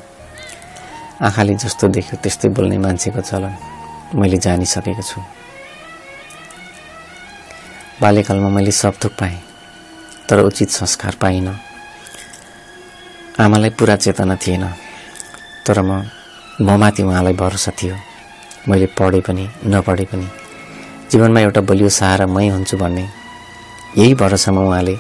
आँखाले 1.20 1.54
जस्तो 1.60 1.88
देख्यो 1.92 2.16
त्यस्तै 2.24 2.48
बोल्ने 2.56 2.78
मान्छेको 2.78 3.22
चलन 3.22 3.54
मैले 4.16 4.38
जानिसकेको 4.38 5.04
छु। 5.04 5.20
बाल्यकालमा 8.02 8.50
मैले 8.50 8.72
सब 8.72 8.94
थोक 9.04 9.12
पाएँ 9.14 9.38
तर 10.30 10.40
उचित 10.40 10.70
संस्कार 10.70 11.16
पाइनँ। 11.22 11.56
आमालाई 13.40 13.70
पुरा 13.78 13.96
चेतना 13.96 14.36
थिएन 14.36 14.66
तर 15.66 15.82
म 15.82 16.02
ममाथि 16.62 17.04
उहाँलाई 17.04 17.34
भरोसा 17.34 17.72
थियो। 17.72 17.96
मैले 18.70 18.86
पढे 18.98 19.22
पनि 19.22 19.48
नपढे 19.66 20.06
पनि। 20.12 20.28
जीवनमा 21.12 21.40
एउटा 21.40 21.62
बलियो 21.62 21.90
सहारा 21.90 22.26
मै 22.26 22.48
हुन्छु 22.50 22.78
भन्ने 22.78 23.06
यही 23.98 24.14
भरोसामा 24.16 24.62
उहाँले 24.62 24.96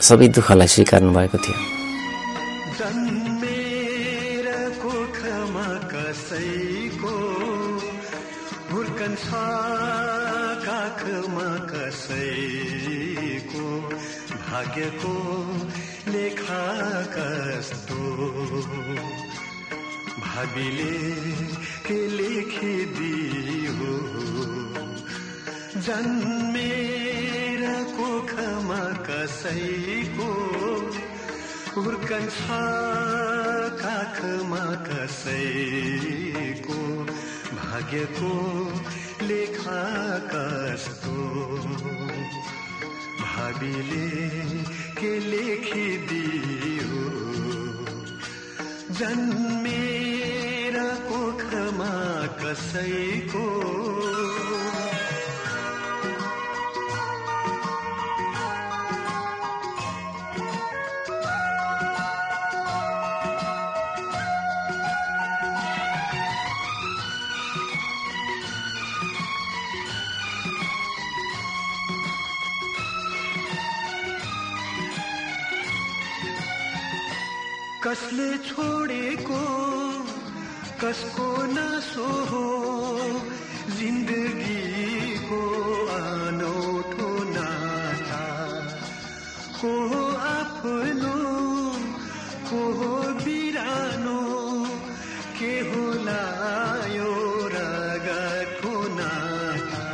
सबै 0.00 0.28
दुःखलाई 0.28 0.68
स्वीकार्नु 0.68 1.12
भएको 1.12 1.38
थियो। 1.38 1.77
भावीले 20.38 20.94
के 21.86 21.96
लेखिदियो 22.08 23.94
जन्मेर 25.86 27.62
कोखमा 27.96 28.82
कसैको 29.08 30.28
हुर्कन्छ 31.74 32.38
काखमा 33.82 34.62
कसैको 34.86 36.78
भाग्यको 37.58 38.34
लेखा 39.26 39.82
कस्तो? 40.32 41.16
भावीले 43.22 44.08
के 45.00 45.12
लेखिदियो 45.18 46.98
जन्मेर 50.78 50.98
कोखमा 51.10 51.90
कसैको 52.38 53.46
कसले 77.82 78.28
छोडेको 78.46 78.87
कसको 80.80 81.26
नासो 81.54 82.08
हो 82.30 82.42
जिन्दगीको 83.78 85.40
अनौठो 85.94 87.08
नाता 87.34 88.22
को 89.60 89.70
हो 89.92 90.02
आफ्नो 90.28 91.16
को 92.50 92.60
हो 92.78 92.92
बिरानो 93.24 94.20
के 95.38 95.52
होला 95.70 96.22
यो 96.96 97.12
रगतको 97.56 98.74
नाता 99.00 99.84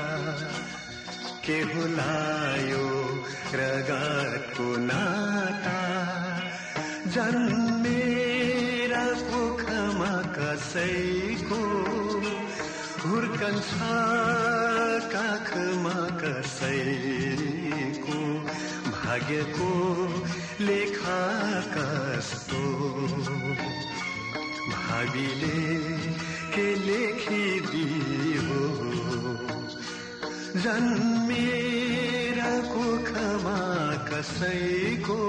के 1.46 1.58
होला 1.72 2.12
यो 2.72 2.86
रगतको 3.62 4.68
नाता 4.90 5.13
हुर्कन्छ 13.44 15.08
काखमा 15.12 15.94
कसैको 16.20 18.20
भाग्यको 18.88 19.72
लेखा 20.60 21.18
कस्तो 21.74 22.62
भावीले 24.70 25.60
के 26.54 26.66
लेखिदियो 26.86 28.62
जन्मेर 30.64 32.40
कोखमा 32.72 33.60
कसैको 34.08 35.20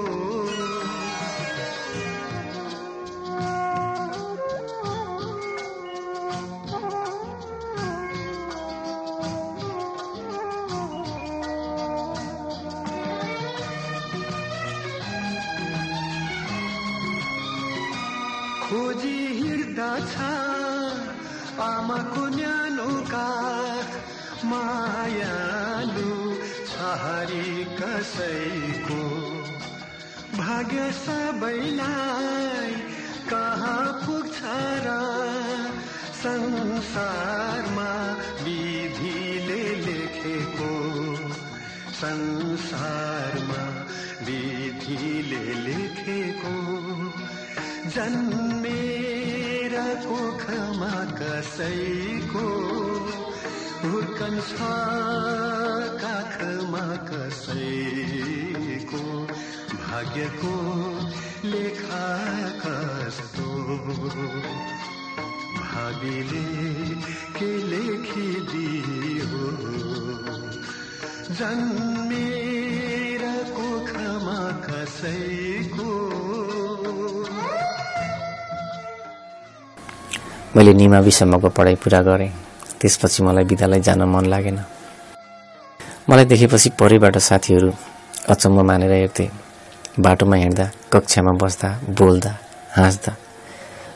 भावीले 66.05 66.95
के 67.37 67.49
लेखिदियो 67.69 69.39
जन्मेर 71.33 73.23
कोखमा 73.57 74.39
कसैको 74.65 75.89
मैले 80.55 80.73
निमाविसम्मको 80.73 81.49
पढाइ 81.49 81.75
पुरा 81.83 82.01
गरेँ। 82.01 82.31
त्यसपछि 82.81 83.19
मलाई 83.23 83.43
विद्यालय 83.43 83.79
जान 83.81 84.01
मन 84.05 84.25
लागेन। 84.29 84.59
मलाई 86.09 86.25
देखेपछि 86.25 86.69
परिबाट 86.79 87.17
साथीहरू 87.17 87.69
अचम्म 88.29 88.57
मानेर 88.61 88.91
हेर्थे। 88.91 89.25
बाटोमा 89.99 90.35
हिँड्दा 90.35 90.65
कक्षामा 90.93 91.31
बस्दा 91.41 91.69
बोल्दा 91.97 92.31
हाँस्दा। 92.77 93.11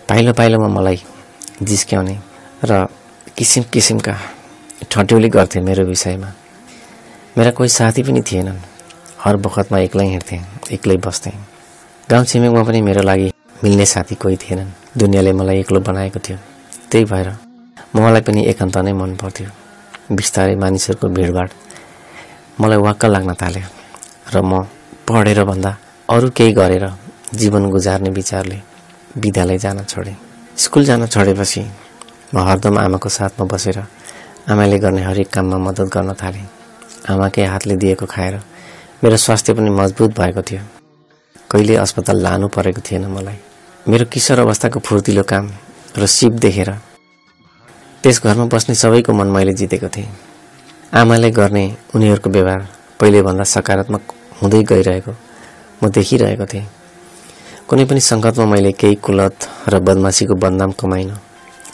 पाइलो 0.09 0.33
पाइलोमा 0.33 0.69
मलाई 0.79 0.99
जिस्क्याउने 1.61 2.15
र 2.63 2.85
किसिम 3.37 3.63
किसिमका 3.73 4.15
ठट्यौली 4.91 5.29
गर्थे 5.29 5.59
मेरो 5.61 5.83
विषयमा। 5.85 6.29
मेरा 7.37 7.51
कोही 7.51 7.69
साथी 7.69 8.03
पनि 8.03 8.21
थिएनन्। 8.21 8.59
हर 9.23 9.35
बखतमा 9.43 9.79
एक्लै 9.79 10.05
हिँड्थेँ 10.05 10.39
एक्लै 10.73 10.97
बस्थेँ। 11.05 11.33
गाउँ 12.09 12.25
छिमेकमा 12.25 12.63
पनि 12.63 12.81
मेरो 12.81 13.01
लागि 13.01 13.31
मिल्ने 13.63 13.85
साथी 13.85 14.15
कोही 14.15 14.37
थिएनन्। 14.37 14.71
दुनियाँले 14.97 15.31
मलाई 15.33 15.59
एक्लो 15.59 15.79
बनाएको 15.79 16.19
थियो। 16.19 16.37
त्यही 16.91 17.05
भएर 17.05 17.29
मलाई 17.95 18.21
पनि 18.21 18.41
एकान्त 18.51 18.77
नै 18.77 18.93
मन 18.93 19.15
पर्थ्यो। 19.19 19.49
बिस्तारै 20.15 20.55
मानिसहरूको 20.55 21.07
भिडभाड 21.15 21.49
मलाई 22.61 22.79
वाक्क 22.87 23.05
लाग्न 23.05 23.33
थाल्यो 23.41 23.67
र 24.33 24.35
म 24.41 24.63
पढेर 25.07 25.43
भन्दा 25.43 25.71
अरू 26.09 26.29
केही 26.37 26.51
गरेर 26.53 26.85
जीवन 27.35 27.69
गुजार्ने 27.69 28.09
विचारले 28.09 28.57
विद्यालय 29.17 29.57
जान 29.57 29.83
छोडेँ। 29.83 30.28
स्कुल 30.59 30.83
जान 30.83 31.05
छोडेपछि 31.07 31.61
म 32.35 32.39
हरदम 32.43 32.77
आमाको 32.77 33.09
साथमा 33.09 33.45
बसेर 33.47 33.77
आमाले 34.51 34.77
गर्ने 34.83 35.01
हरेक 35.01 35.29
काममा 35.31 35.57
मद्दत 35.57 35.87
गर्न 35.87 36.13
थालेँ। 36.19 36.43
आमाकै 37.07 37.45
हातले 37.47 37.75
दिएको 37.79 38.05
खाएर 38.05 38.35
मेरो 39.03 39.17
स्वास्थ्य 39.17 39.53
पनि 39.55 39.69
मजबुत 39.71 40.11
भएको 40.19 40.41
थियो। 40.43 40.61
कहिले 41.51 41.75
अस्पताल 41.79 42.17
लानु 42.19 42.47
परेको 42.51 42.81
थिएन 42.83 43.05
मलाई। 43.07 43.39
मेरो 43.85 44.05
किशोर 44.11 44.39
अवस्थाको 44.39 44.79
फुर्तिलो 44.83 45.23
काम 45.23 45.45
र 45.95 46.05
सिप 46.05 46.33
देखेर 46.43 46.71
त्यस 48.03 48.19
घरमा 48.23 48.45
बस्ने 48.51 48.75
सबैको 48.75 49.13
मन 49.15 49.27
मैले 49.31 49.53
जितेको 49.55 49.87
थिएँ। 49.95 50.11
आमाले 50.91 51.31
गर्ने 51.39 51.63
उनीहरूको 51.95 52.29
व्यवहार 52.29 52.67
पहिलेभन्दा 52.99 53.43
सकारात्मक 53.55 54.03
हुँदै 54.41 54.61
गइरहेको 54.71 55.13
म 55.83 55.89
देखिरहेको 55.89 56.45
थिएँ। 56.51 56.67
कुनै 57.69 57.85
पनि 57.85 58.01
सङ्कटमा 58.01 58.45
मैले 58.49 58.71
केही 58.81 58.95
कुलत 59.05 59.35
र 59.69 59.77
बदमासीको 59.85 60.33
बदनाम 60.43 60.71
कमाइनँ। 60.73 61.17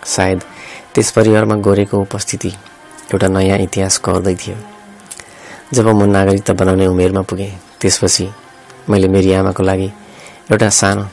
सायद 0.03 0.39
त्यस 0.93 1.11
परिवारमा 1.15 1.55
गोरेको 1.55 1.95
उपस्थिति 2.03 2.51
एउटा 3.15 3.27
नयाँ 3.31 3.59
इतिहास 3.63 3.97
कहर्दै 4.03 4.35
थियो। 4.35 4.57
जब 5.71 5.87
म 5.87 6.03
नागरिकता 6.11 6.53
बनाउने 6.59 6.85
उमेरमा 6.91 7.21
पुगेँ 7.31 7.79
त्यसपछि 7.79 8.27
मैले 8.91 9.07
मेरी 9.07 9.31
आमाको 9.39 9.63
लागि 9.63 9.89
एउटा 10.51 10.69
सानो 10.69 11.07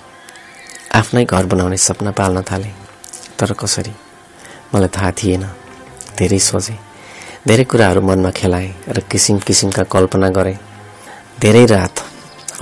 आफ्नै 0.99 1.25
घर 1.31 1.45
बनाउने 1.47 1.77
सपना 1.79 2.11
पाल्न 2.19 2.43
थालेँ। 2.43 2.75
तर 3.39 3.53
कसरी? 3.55 3.95
मलाई 4.75 4.91
थाहा 4.91 5.11
थिएन। 5.15 5.45
धेरै 6.19 6.39
सोचेँ। 6.51 6.79
धेरै 7.47 7.65
कुराहरू 7.71 8.01
मनमा 8.03 8.31
खेलाएँ 8.35 8.75
र 8.91 9.01
किसिम 9.07 9.39
किसिमका 9.47 9.83
कल्पना 9.95 10.29
गरेँ। 10.35 10.59
धेरै 11.39 11.67
रात 11.71 11.95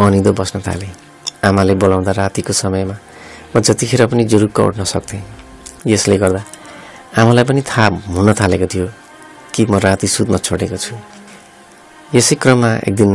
अनिदो 0.01 0.33
बस्न 0.37 0.61
थालेँ। 0.61 1.10
आमाले 1.42 1.74
बोलाउँदा 1.81 2.12
रातिको 2.12 2.53
समयमा 2.53 2.96
म 3.57 3.61
जतिखेर 3.61 4.07
पनि 4.07 4.24
जुरुक्क 4.31 4.61
उठ्न 4.61 4.85
सक्थेँ। 4.85 5.22
यसले 5.87 6.16
गर्दा 6.22 6.42
आमालाई 7.16 7.44
पनि 7.48 7.62
थाहा 7.64 7.87
हुन 8.14 8.29
थालेको 8.40 8.66
थियो 8.72 8.87
कि 9.55 9.66
म 9.66 9.79
राति 9.81 10.07
सुत्न 10.07 10.37
छोडेको 10.38 10.76
छु। 10.76 10.94
यसै 12.14 12.35
क्रममा 12.42 12.70
एक 12.88 12.94
दिन 12.94 13.11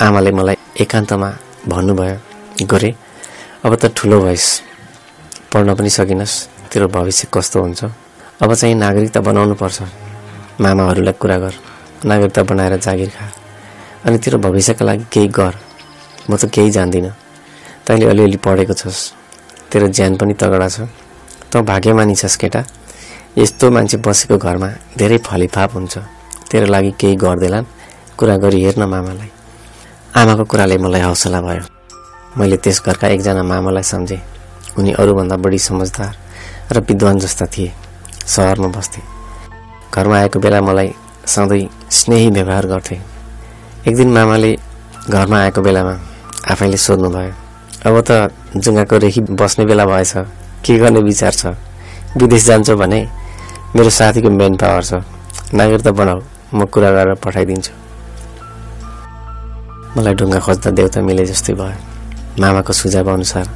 आमाले 0.00 0.30
मलाई 0.38 0.56
एकान्तमा 0.80 1.28
भन्नुभयो 1.68 2.66
गोरे 2.70 2.90
अब 3.64 3.72
त 3.74 3.92
ठुलो 3.96 4.20
भइस् 4.24 4.48
पढ्न 5.52 5.74
पनि 5.74 5.90
सकिनस् 5.90 6.34
तेरो 6.70 6.86
भविष्य 6.88 7.28
कस्तो 7.34 7.60
हुन्छ? 7.60 7.80
अब 8.42 8.54
चाहिँ 8.54 8.74
नागरिकता 8.74 9.20
बनाउनु 9.20 9.54
पर्छ। 9.56 9.78
मामाहरूलाई 10.60 11.16
कुरा 11.20 11.38
गर 11.42 11.54
नागरिकता 12.04 12.42
बनाएर 12.44 12.76
जागिर 12.76 13.10
खा। 13.16 13.26
अनि 14.06 14.18
तेरो 14.22 14.38
भविष्यका 14.38 14.84
लागि 14.84 15.04
केही 15.12 15.28
गर। 15.28 15.54
म 16.30 16.36
त 16.36 16.44
केही 16.54 16.70
जान्दिनँ। 16.70 17.12
तैँले 17.90 18.06
अलिअलि 18.06 18.36
पढेको 18.38 18.72
छस् 18.72 18.98
तेरो 19.66 19.86
ज्यान 19.90 20.14
पनि 20.14 20.34
तगडा 20.38 20.68
छ। 20.70 20.86
तँ 21.50 21.62
भाग्यमानी 21.66 22.14
छस् 22.14 22.36
केटा। 22.38 22.62
यस्तो 23.34 23.70
मान्छे 23.70 23.96
बसेको 23.98 24.38
घरमा 24.38 24.94
धेरै 24.94 25.18
फलिफाप 25.18 25.74
हुन्छ। 25.74 25.98
तेरो 26.46 26.66
लागि 26.70 26.90
केही 26.94 27.16
गर्दैलान्। 27.18 27.66
कुरा 28.14 28.36
गरी 28.46 28.62
हेर्न 28.62 28.86
मामालाई। 28.86 29.30
आमाको 30.14 30.44
कुराले 30.46 30.78
मलाई 30.78 31.02
हौसला 31.02 31.40
भयो। 31.42 31.66
मैले 32.38 32.56
त्यस 32.62 32.78
घरका 32.86 33.08
एकजना 33.10 33.42
मामालाई 33.42 33.82
सम्झेँ। 33.82 34.22
उनी 34.78 34.92
अरूभन्दा 34.94 35.36
बढी 35.42 35.58
समझदार 35.58 36.14
र 36.70 36.86
विद्वान 36.86 37.18
जस्ता 37.18 37.46
थिए। 37.50 37.74
सहरमा 38.22 38.68
बस्थे। 38.70 39.02
घरमा 39.90 40.16
आएको 40.18 40.38
बेला 40.38 40.60
मलाई 40.62 40.94
सधैँ 41.26 41.66
स्नेही 41.90 42.30
व्यवहार 42.30 42.66
गर्थे। 42.70 43.02
एक 43.90 43.94
दिन 43.98 44.14
मामाले 44.14 44.56
घरमा 45.10 45.38
आएको 45.42 45.60
बेलामा 45.62 45.94
आफैले 46.54 46.76
सोध्नुभयो 46.86 47.49
अब 47.86 47.96
त 48.08 48.10
जुङ्गाको 48.56 48.96
रेखी 48.98 49.20
बस्ने 49.40 49.64
बेला 49.64 49.84
भएछ। 49.88 50.12
के 50.64 50.78
गर्ने 50.78 51.00
विचार 51.00 51.32
छ? 51.32 51.46
विदेश 52.16 52.44
जान्छौ 52.46 52.76
भने 52.76 53.00
मेरो 53.76 53.90
साथीको 53.90 54.30
मेन 54.30 54.56
पावर 54.60 54.84
छ। 54.84 54.92
नागरिकता 55.54 55.90
बनाऊ 55.96 56.20
म 56.54 56.64
कुरा 56.68 56.90
गरेर 56.92 57.14
पठाइदिन्छु। 57.24 57.72
मलाई 59.96 60.14
ढुङ्गा 60.14 60.38
खोज्दा 60.44 60.70
देउता 60.76 61.00
मिले 61.00 61.24
जस्तै 61.24 61.54
भयो। 61.56 61.78
मामाको 62.36 62.72
सुझाव 62.72 63.08
अनुसार 63.16 63.46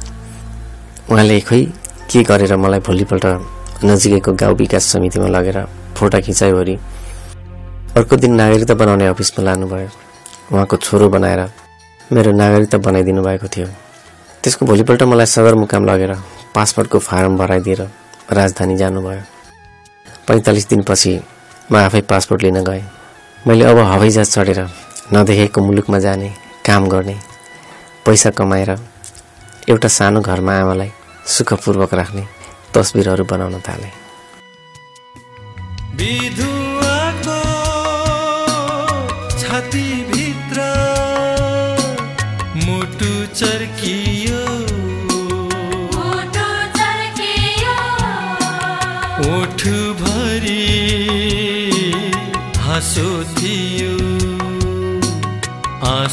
उहाँले 1.11 1.39
खोइ 1.45 1.63
के 2.09 2.23
गरेर 2.25 2.55
मलाई 2.57 2.79
भोलिपल्ट 2.81 3.25
नजिकैको 3.85 4.31
गाउँ 4.41 4.55
विकास 4.57 4.83
समितिमा 4.91 5.27
लगेर 5.29 5.57
फोटा 5.93 6.19
खिचाइवरी 6.25 6.75
अर्को 7.95 8.15
दिन 8.17 8.33
नागरिकता 8.41 8.73
बनाउने 8.73 9.05
अफिसमा 9.13 9.41
लानुभयो। 9.45 9.89
उहाँको 10.51 10.75
छोरो 10.81 11.09
बनाएर 11.13 11.41
मेरो 12.11 12.31
नागरिकता 12.33 12.77
बनाइदिनु 12.81 13.21
भएको 13.21 13.47
थियो। 13.53 13.84
त्यसको 14.45 14.65
भोलिपल्ट 14.65 15.01
मलाई 15.09 15.25
सदरमुकाम 15.25 15.85
लगेर 15.89 16.11
पासपोर्टको 16.53 16.99
फारम 17.01 17.37
भराइदिएर 17.37 17.81
राजधानी 18.29 18.75
जानुभयो। 18.77 19.21
पैँतालिस 20.27 20.69
दिनपछि 20.69 21.13
म 21.71 21.73
आफै 21.77 22.01
पासपोर्ट 22.05 22.41
लिन 22.43 22.61
गएँ। 22.61 22.83
मैले 23.47 23.65
अब 23.65 23.77
हवाईजहाज 23.91 24.29
चढेर 24.29 24.59
नदेखेको 25.13 25.61
मुलुकमा 25.61 25.99
जाने 26.05 26.29
काम 26.61 26.87
गर्ने 26.93 27.17
पैसा 28.05 28.29
कमाएर 28.37 28.71
एउटा 29.69 29.89
सानो 29.97 30.21
घरमा 30.21 30.53
आमालाई 30.61 30.91
सुखपूर्वक 31.25 31.93
राख्ने 31.93 32.23
तस्बिरहरू 32.73 33.23
बनाउन 33.25 33.55
थालेँ। 33.65 33.93
बिधुवाको 35.97 37.37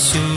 आँसु 0.03 0.32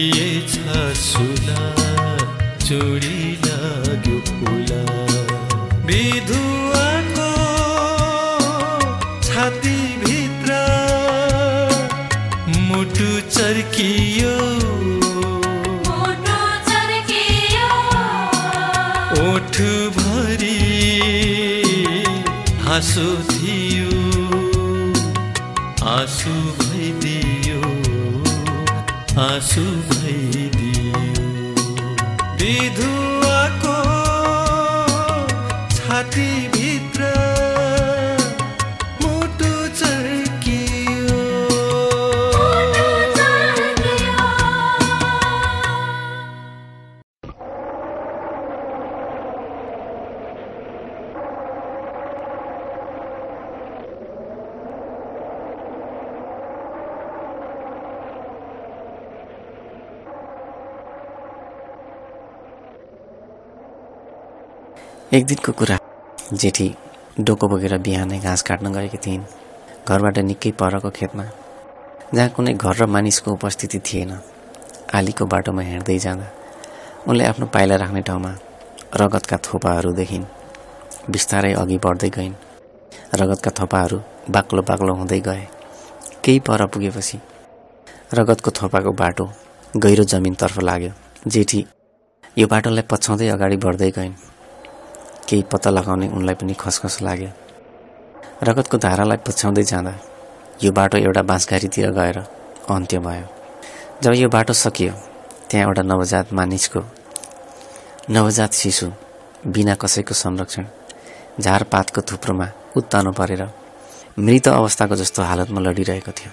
भइदिएछ 0.06 0.54
सुला 1.02 1.62
चुडी 2.62 3.20
लाग्यो 3.46 4.18
फुला। 4.28 4.82
विधुवाको 5.88 7.30
छाती 9.28 9.78
भित्र 10.04 10.60
मुटु 12.68 13.10
चर्कियो। 13.30 14.36
ओठ 19.26 19.58
भरी 19.98 20.60
हाँसो 22.66 23.08
थियो। 23.32 23.90
आँसु 25.96 26.36
आँसु 29.16 29.62
एक 65.16 65.26
दिनको 65.26 65.52
कुरा। 65.52 65.78
जेठी 66.36 66.66
डोको 67.18 67.48
बोकेर 67.48 67.78
बिहानै 67.80 68.18
घाँस 68.20 68.42
काट्न 68.48 68.72
गएकी 68.76 68.98
थिइन्। 69.06 69.22
घरबाट 69.88 70.18
निकै 70.20 70.52
परको 70.60 70.90
खेतमा। 70.92 71.24
जहाँ 72.14 72.30
कुनै 72.36 72.54
घर 72.54 72.76
र 72.76 72.86
मानिसको 72.86 73.32
उपस्थिति 73.32 73.80
थिएन। 73.80 74.12
आलीको 74.92 75.26
बाटोमा 75.26 75.62
हिँड्दै 75.62 75.98
जाँदा 76.06 76.28
उनले 77.08 77.24
आफ्नो 77.32 77.46
पाइला 77.48 77.76
राख्ने 77.84 78.02
ठाउँमा 78.02 78.32
रगतका 79.02 79.38
थोपाहरू 79.48 79.92
देखिन्। 79.96 80.26
बिस्तारै 81.08 81.54
अघि 81.64 81.78
बढ्दै 81.86 82.10
गइन्। 82.18 82.36
रगतका 83.16 83.52
थोपाहरू 83.60 83.98
बाक्लो 84.36 84.62
बाक्लो 84.68 84.94
हुँदै 85.00 85.20
गए। 85.28 85.48
केही 86.24 86.40
पर 86.44 86.66
पुगेपछि 86.68 87.18
रगतको 88.14 88.52
थोपाको 88.52 88.92
बाटो 88.92 89.32
गहिरो 89.84 90.04
जमिनतर्फ 90.12 90.60
लाग्यो। 90.60 90.92
जेठी 91.28 91.66
यो 92.38 92.48
बाटोलाई 92.48 92.90
पछ्याउँदै 92.92 93.28
अगाडि 93.32 93.58
बढ्दै 93.64 93.92
गइन्। 93.98 94.16
केही 95.28 95.44
पत्ता 95.52 95.70
लगाउने 95.70 96.08
उनलाई 96.08 96.36
पनि 96.36 96.54
खसखस 96.60 97.02
लाग्यो। 97.02 97.32
रगतको 98.44 98.78
धारालाई 98.78 99.18
पछ्याउँदै 99.28 99.64
जाँदा 99.64 99.94
यो 100.64 100.72
बाटो 100.72 100.98
एउटा 100.98 101.22
बाँसघारीतिर 101.22 101.90
गएर 101.92 102.18
अन्त्य 102.70 103.00
भयो। 103.00 103.28
जब 104.04 104.14
यो 104.14 104.30
बाटो 104.30 104.54
सकियो 104.54 104.94
त्यहाँ 105.50 105.68
एउटा 105.68 105.82
नवजात 105.82 106.34
मानिसको 106.34 106.82
नवजात 108.10 108.54
शिशु 108.54 108.88
बिना 109.48 109.76
कसैको 109.82 110.14
संरक्षण 110.14 110.66
झारपातको 111.40 112.02
थुप्रोमा 112.02 112.48
उत्तानो 112.78 113.12
परेर 113.12 113.44
मृत 114.20 114.48
अवस्थाको 114.48 114.96
जस्तो 114.96 115.22
हालतमा 115.22 115.62
लडिरहेको 115.62 116.12
थियो। 116.12 116.32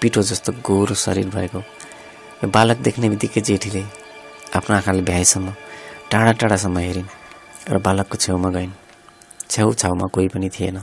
पिठो 0.00 0.22
जस्तो 0.22 0.52
गोरो 0.66 0.94
शरीर 0.94 1.28
भएको 1.36 1.60
बालक 2.54 2.78
देख्ने 2.86 3.08
बित्तिकै 3.08 3.40
जेठीले 3.40 3.82
आफ्नो 4.56 4.76
आँखाले 4.76 5.02
भ्याएसम्म 5.02 5.54
टाढा 6.10 6.32
टाढासम्म 6.32 6.78
हेरिन्। 6.78 7.17
र 7.68 7.78
बालकको 7.78 8.16
छेउमा 8.16 8.48
गइन्। 8.48 8.72
छेउछाउमा 9.50 10.06
कोही 10.06 10.28
पनि 10.28 10.48
थिएन। 10.48 10.80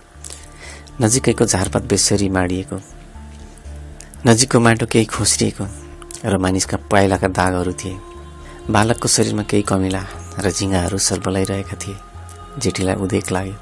नजिकैको 1.02 1.45
झारपात 1.45 1.84
बेसरी 1.84 2.30
माडिएको। 2.30 2.78
नजिकको 4.28 4.60
माटो 4.60 4.86
केही 4.86 5.06
खोस्रिएको 5.06 5.65
र 6.26 6.38
मानिसका 6.38 6.78
पाइलाका 6.78 7.28
दागहरू 7.28 7.74
थिए। 7.74 7.98
बालकको 8.69 9.08
शरीरमा 9.08 9.43
केही 9.50 9.63
कमिला 9.63 10.02
र 10.39 10.52
झिङ्गाहरू 10.52 10.98
सर्बलाइरहेका 10.98 11.76
थिए। 11.82 11.98
जेठीलाई 12.62 12.95
उदेक 13.02 13.32
लाग्यो 13.32 13.56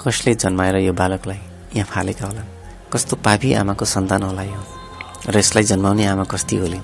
कसले 0.00 0.34
जन्माएर 0.34 0.76
यो 0.88 0.92
बालकलाई 0.92 1.40
यहाँ 1.76 1.88
फालेका 1.92 2.24
होलान्? 2.26 2.48
कस्तो 2.92 3.16
पापी 3.16 3.52
आमाको 3.52 3.84
सन्तान 3.84 4.22
होला 4.22 4.42
यो 4.42 4.60
र 5.28 5.38
यसलाई 5.38 5.64
जन्माउने 5.64 6.04
आमा 6.08 6.24
कस्ती 6.24 6.56
होली? 6.56 6.80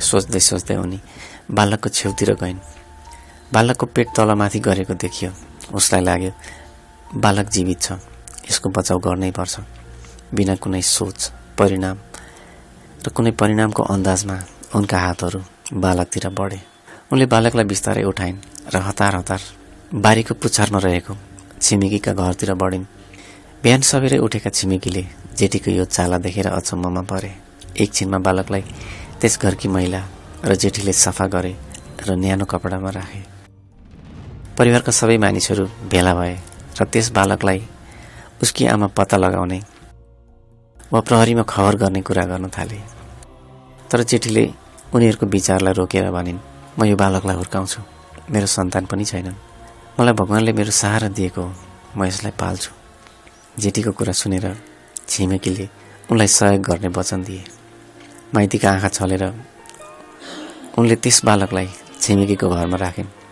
सोच्दै 0.00 0.40
सोच्दै 0.40 0.76
उनी 0.76 0.98
बालकको 1.52 1.88
छेउतिर 1.88 2.32
गइन्। 2.40 2.73
बालकको 3.52 3.86
पेट 3.86 4.08
तलमाथि 4.16 4.58
गरेको 4.58 4.94
देखियो। 4.94 5.30
उसलाई 5.74 6.02
लाग्यो 6.04 6.32
बालक 7.14 7.46
जीवित 7.50 7.80
छ। 7.82 7.92
यसको 8.48 8.68
बचाउ 8.70 8.98
गर्नै 8.98 9.30
पर्छ। 9.30 9.54
बिना 10.34 10.54
कुनै 10.56 10.82
सोच 10.82 11.18
परिणाम 11.58 11.96
र 13.04 13.08
कुनै 13.14 13.30
परिणामको 13.40 13.82
अन्दाजमा 13.94 14.36
उनका 14.74 14.98
हातहरू 14.98 15.40
बालकतिर 15.72 16.28
बढे। 16.32 16.60
उनले 17.12 17.26
बालकलाई 17.26 17.64
बिस्तारै 17.64 18.02
उठाइन् 18.10 18.38
र 18.72 18.74
हतार 18.88 19.12
हतार 19.16 19.40
बारीको 19.92 20.34
पुछारमा 20.34 20.78
रहेको 20.78 21.14
छिमेकीका 21.60 22.12
घरतिर 22.12 22.54
बढिन्। 22.54 22.84
बिहान 23.62 23.80
सबेरै 23.80 24.18
उठेका 24.18 24.50
छिमेकीले 24.50 25.02
जेठीको 25.38 25.70
यो 25.70 25.84
चाला 25.84 26.18
देखेर 26.18 26.48
अचम्ममा 26.48 27.02
परे। 27.06 27.32
एकछिनमा 27.76 28.18
बालकलाई 28.18 28.62
त्यस 29.20 29.34
घरकी 29.38 29.68
महिला 29.68 30.00
र 30.44 30.54
जेठीले 30.56 30.92
सफा 30.92 31.26
गरे 31.32 31.54
र 32.06 32.08
न्यानो 32.16 32.44
कपडामा 32.44 32.90
राखे। 32.90 33.33
परिवारका 34.58 34.92
सबै 34.94 35.16
मानिसहरू 35.18 35.64
भेला 35.90 36.12
भए 36.14 36.34
र 36.78 36.84
त्यस 36.86 37.10
बालकलाई 37.10 37.60
उसकी 38.42 38.66
आमा 38.70 38.86
पत्ता 38.94 39.16
लगाउने 39.18 39.58
वा 40.92 41.00
प्रहरीमा 41.08 41.42
खबर 41.42 41.74
गर्ने 41.82 42.00
कुरा 42.06 42.24
गर्न 42.30 42.46
थाले। 42.54 42.78
तर 43.90 44.02
जेठीले 44.10 44.44
उनीहरूको 44.94 45.26
विचारलाई 45.26 45.74
रोकेर 45.74 46.06
भनिन् 46.16 46.38
म 46.78 46.80
यो 46.86 46.94
बालकलाई 46.94 47.36
हुर्काउँछु। 47.36 47.80
मेरो 48.30 48.46
सन्तान 48.46 48.84
पनि 48.86 49.04
छैनन्। 49.04 49.34
मलाई 49.98 50.14
भगवान्ले 50.22 50.52
मेरो 50.54 50.70
सहारा 50.70 51.08
दिएको 51.18 51.42
हो। 51.42 51.52
म 51.98 52.06
यसलाई 52.06 52.32
पाल्छु 52.38 52.70
जेठीको 53.58 53.90
कुरा 53.98 54.14
सुनेर 54.14 54.46
छिमेकीले 55.10 55.66
उनलाई 56.10 56.30
सहयोग 56.30 56.62
गर्ने 56.62 56.88
वचन 56.94 57.20
दिए। 57.26 57.42
माइतीका 58.34 58.70
आँखा 58.70 58.88
छलेर 58.96 59.24
उनले 60.78 60.96
त्यस 61.02 61.18
बालकलाई 61.26 61.68
छिमेकीको 62.02 62.46
घरमा 62.54 62.78
राखिन्। 62.78 63.23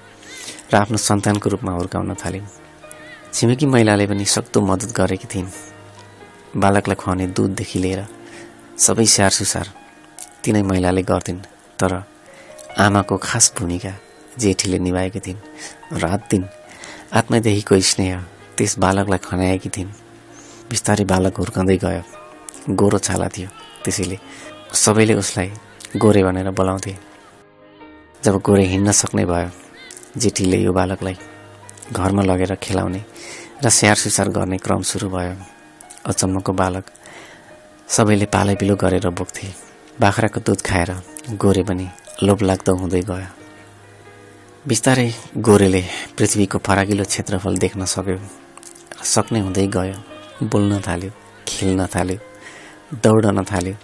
र 0.72 0.76
आफ्नो 0.76 0.96
सन्तानको 0.96 1.50
रूपमा 1.50 1.72
हुर्काउन 1.72 2.14
थालिन्। 2.16 2.46
छिमेकी 3.32 3.66
महिलाले 3.66 4.06
पनि 4.08 4.24
सक्दो 4.24 4.60
मद्दत 4.60 4.90
गरेकी 4.96 5.28
थिइन्। 5.28 5.48
बालकलाई 6.56 6.96
खुवाउने 6.96 7.26
दुधदेखि 7.36 7.78
लिएर 7.78 8.00
सबै 8.80 9.04
स्याहार 9.04 9.32
सुसार 9.32 9.66
तिनै 10.44 10.62
महिलाले 10.64 11.02
गर्थिन् 11.04 11.40
तर 11.76 11.92
आमाको 12.80 13.16
खास 13.20 13.52
भूमिका 13.56 13.92
जेठीले 14.40 14.78
निभाएकी 14.78 15.20
थिइन् 15.20 15.40
रात 16.00 16.20
दिन 16.30 16.42
आत्मदेखिको 17.12 17.80
स्नेह 17.80 18.20
त्यस 18.56 18.78
बालकलाई 18.80 19.20
खनाएकी 19.28 19.68
थिइन्। 19.68 19.92
बिस्तारै 20.70 21.04
बालक 21.04 21.36
हुर्काउँदै 21.36 21.76
गयो। 21.84 22.02
गोरो 22.72 22.98
छाला 22.98 23.28
थियो। 23.28 23.48
त्यसैले 23.84 24.16
सबैले 24.72 25.14
उसलाई 25.20 25.48
गोरे 26.00 26.22
भनेर 26.24 26.50
बोलाउँथे। 26.50 26.96
जब 28.24 28.34
गोरे 28.40 28.64
हिँड्न 28.72 28.92
सक्ने 28.92 29.24
भयो 29.28 29.50
जेठीले 30.16 30.58
यो 30.58 30.72
बालकलाई 30.72 31.16
घरमा 31.92 32.22
लगेर 32.22 32.54
खेलाउने 32.62 33.00
र 33.64 33.68
स्याहार 33.68 33.96
सुसार 33.96 34.28
गर्ने 34.28 34.56
क्रम 34.58 34.82
सुरु 34.82 35.08
भयो। 35.08 35.36
अचम्मको 36.04 36.52
बालक 36.52 36.84
सबैले 37.88 38.26
पालै 38.34 38.54
पिलो 38.60 38.74
गरेर 38.76 39.08
बोक्थे। 39.10 39.46
बाख्राको 40.00 40.40
दुध 40.46 40.60
खाएर 40.68 40.90
गोरे 41.42 41.62
पनि 41.68 41.86
लोभलाग्दो 42.22 42.72
हुँदै 42.76 43.02
गयो। 43.10 43.30
बिस्तारै 44.68 45.08
गोरेले 45.46 45.82
पृथ्वीको 46.16 46.58
फराकिलो 46.66 47.04
क्षेत्रफल 47.04 47.54
देख्न 47.64 47.84
सक्यो। 47.94 48.18
सक्ने 49.04 49.40
हुँदै 49.40 49.66
गयो। 49.76 49.96
बोल्न 50.52 50.80
थाल्यो 50.86 51.10
खेल्न 51.48 51.86
थाल्यो 51.94 52.18
दौडन 53.04 53.38
थाल्यो 53.50 53.74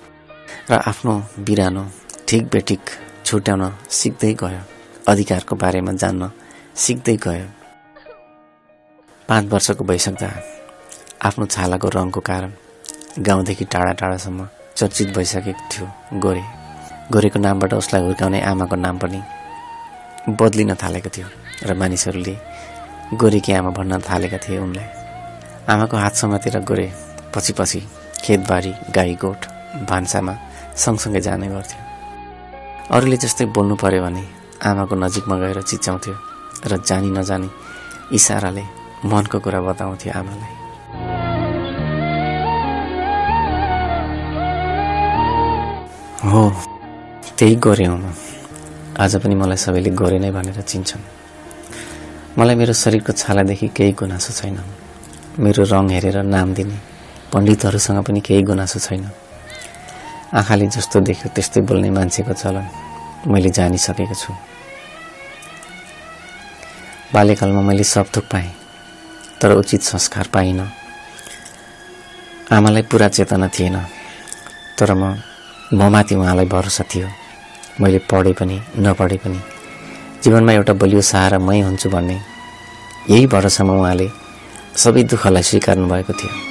र 0.70 0.72
आफ्नो 0.90 1.14
बिरानो 1.46 1.84
ठिक 2.28 2.42
बेठिक 2.52 2.82
छुट्याउन 3.26 3.62
सिक्दै 3.98 4.32
गयो। 4.42 4.62
अधिकारको 5.09 5.55
बारेमा 5.57 5.92
जान्न 5.92 6.31
सिक्दै 6.77 7.16
गयो। 7.25 7.47
पाँच 9.29 9.44
वर्षको 9.53 9.85
भइसक्दा 9.85 10.29
आफ्नो 11.27 11.47
छालाको 11.47 11.88
रङको 11.88 12.21
कारण 12.21 12.53
गाउँदेखि 13.18 13.64
टाढा 13.73 13.92
टाढासम्म 14.01 14.49
चर्चित 14.77 15.09
भइसकेको 15.16 15.62
थियो 15.73 15.87
गोरे। 16.21 16.44
गोरेको 17.12 17.38
नामबाट 17.40 17.73
उसलाई 17.75 18.03
हुर्काउने 18.03 18.40
आमाको 18.53 18.77
नाम 18.77 18.99
पनि 18.99 19.21
बदलिन 20.38 20.75
थालेको 20.83 21.11
थियो 21.16 21.27
र 21.64 21.75
मानिसहरूले 21.75 22.37
गोरेकी 23.16 23.53
आमा 23.53 23.71
भन्न 23.79 24.01
थालेका 24.05 24.38
थिए 24.44 24.59
उनलाई। 24.59 24.88
आमाको 25.73 25.97
हात 25.97 26.14
समातेर 26.14 26.61
गोरे 26.68 26.92
पछि 27.35 27.53
पछि 27.59 27.81
खेतबारी 28.25 28.73
गाई 28.94 29.14
गोठ 29.25 29.40
भान्सामा 29.88 30.35
सँगसँगै 30.77 31.21
जाने 31.21 31.49
गर्थ्यो। 31.49 31.81
अरूले 32.97 33.16
जस्तै 33.16 33.44
बोल्नु 33.57 33.77
पर्यो 33.77 34.03
भने 34.05 34.25
आमाको 34.59 34.94
नजिकमा 34.94 35.37
गएर 35.38 35.62
चिच्याउँथ्यो 35.62 36.14
र 36.66 36.77
जानी 36.83 37.11
नजानी 37.14 37.49
इसाराले 38.12 38.64
मनको 39.07 39.38
कुरा 39.38 39.61
बताउँथ्यो 39.62 40.12
आमालाई। 40.18 40.55
हो 46.27 46.42
त्यही 47.38 47.55
गोरे 47.62 47.87
हुँ 47.87 47.99
म। 48.03 48.11
आज 48.99 49.23
पनि 49.23 49.35
मलाई 49.38 49.57
सबैले 49.57 49.90
गोरे 49.94 50.18
नै 50.18 50.31
भनेर 50.35 50.59
चिन्छन्। 50.66 51.03
मलाई 52.38 52.55
मेरो 52.59 52.75
शरीरको 52.75 53.12
छालादेखि 53.14 53.68
केही 53.71 53.92
गुनासो 53.94 54.33
छैन। 54.35 54.59
मेरो 55.38 55.62
रङ 55.71 55.87
हेरेर 55.94 56.27
नाम 56.27 56.55
दिने 56.59 56.79
पण्डितहरूसँग 57.31 58.03
पनि 58.03 58.21
केही 58.27 58.42
गुनासो 58.42 58.79
छैन। 58.83 59.07
आँखाले 60.35 60.66
जस्तो 60.66 61.01
देख्यो 61.07 61.31
त्यस्तै 61.31 61.61
बोल्ने 61.62 61.90
मान्छेको 61.94 62.35
चलन। 62.35 62.88
मैले 63.26 63.50
जानिसकेको 63.50 64.14
छु। 64.14 64.33
बाल्यकालमा 67.14 67.60
मैले 67.62 67.85
सब 67.85 68.06
थोक 68.16 68.25
पाएँ 68.25 68.50
तर 69.40 69.52
उचित 69.52 69.83
संस्कार 69.83 70.29
पाइनँ। 70.35 70.69
आमालाई 72.52 72.83
पुरा 72.83 73.08
चेतना 73.08 73.48
थिएन 73.48 73.77
तर 74.79 74.94
म 74.94 75.16
ममाथि 75.75 76.14
उहाँलाई 76.14 76.46
भरोसा 76.46 76.85
थियो। 76.85 77.08
मैले 77.81 77.98
पढे 78.10 78.33
पनि 78.33 78.60
नपढे 78.79 79.16
पनि। 79.25 79.40
जीवनमा 80.25 80.52
एउटा 80.52 80.73
बलियो 80.73 81.02
सहारा 81.02 81.38
मै 81.38 81.60
हुन्छु 81.60 81.90
भन्ने 81.90 82.21
यही 83.10 83.27
भरोसामा 83.27 83.75
उहाँले 83.75 84.08
सबै 84.77 85.02
दुःखलाई 85.02 85.42
स्वीकार्नु 85.42 85.87
भएको 85.88 86.12
थियो। 86.12 86.48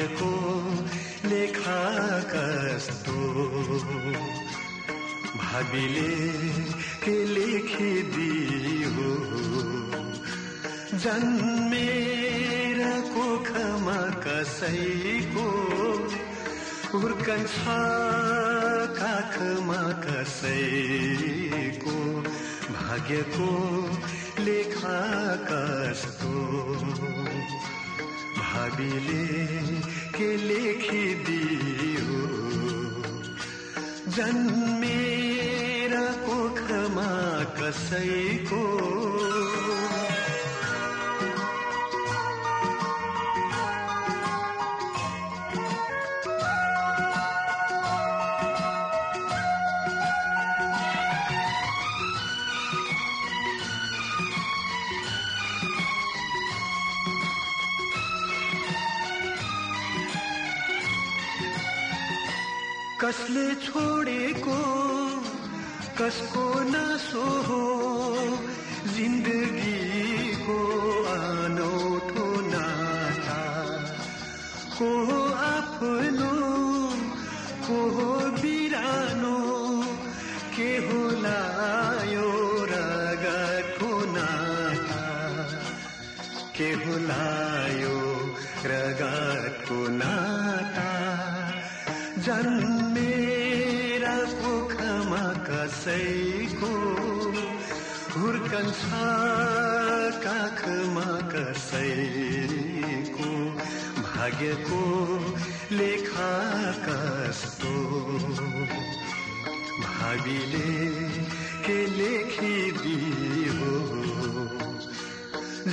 भाग्यको 0.00 1.28
लेखा 1.28 2.20
कस्तो? 2.20 3.12
भावीले 5.36 6.38
के 7.04 7.24
लेखिदियो? 7.24 9.12
जन्मेर 10.98 13.00
कोखमा 13.00 14.02
कसैको? 14.02 15.48
हुर्कन्छ 16.94 17.54
काखमा 18.98 19.92
कसैको? 19.92 21.96
भाग्यको 22.72 23.50
लेखा 24.44 25.36
कस्तो? 25.36 26.30
भावीले 28.50 29.26
के 30.18 30.36
लेखिदियो? 30.36 32.06
जन्मेर 34.16 35.92
कोखमा 36.26 37.10
कसैको 37.58 38.62
कसले 63.00 63.54
छोडेको 63.54 64.56
कसको 65.98 66.44
नासो 66.64 67.22
हो 67.48 67.60
जिन्दगीको 68.96 70.58
अनौठो 71.12 72.26
नाता। 72.52 73.40
को 74.78 74.90
आफ्नो 75.32 76.32
को 77.66 77.78
हो 77.90 78.08
बिरानो 78.42 79.38
के 80.56 80.70
होला 80.86 81.40
यो 82.12 82.30
रगतको 82.72 83.92
नाता। 84.16 85.04
के 86.56 86.70
होला 86.84 87.24
यो 87.82 87.96
रगतको 88.66 89.88
नाता। 89.88 90.29
कसैको 95.80 96.70
हुर्कन्छ 98.14 98.80
काखमा 100.24 101.04
कसैको 101.32 103.28
भाग्यको 104.00 104.80
लेखा 105.72 106.28
कस्तो 106.84 107.72
भावीले 109.80 110.68
के 111.64 111.78
लेखिदियो 111.96 113.72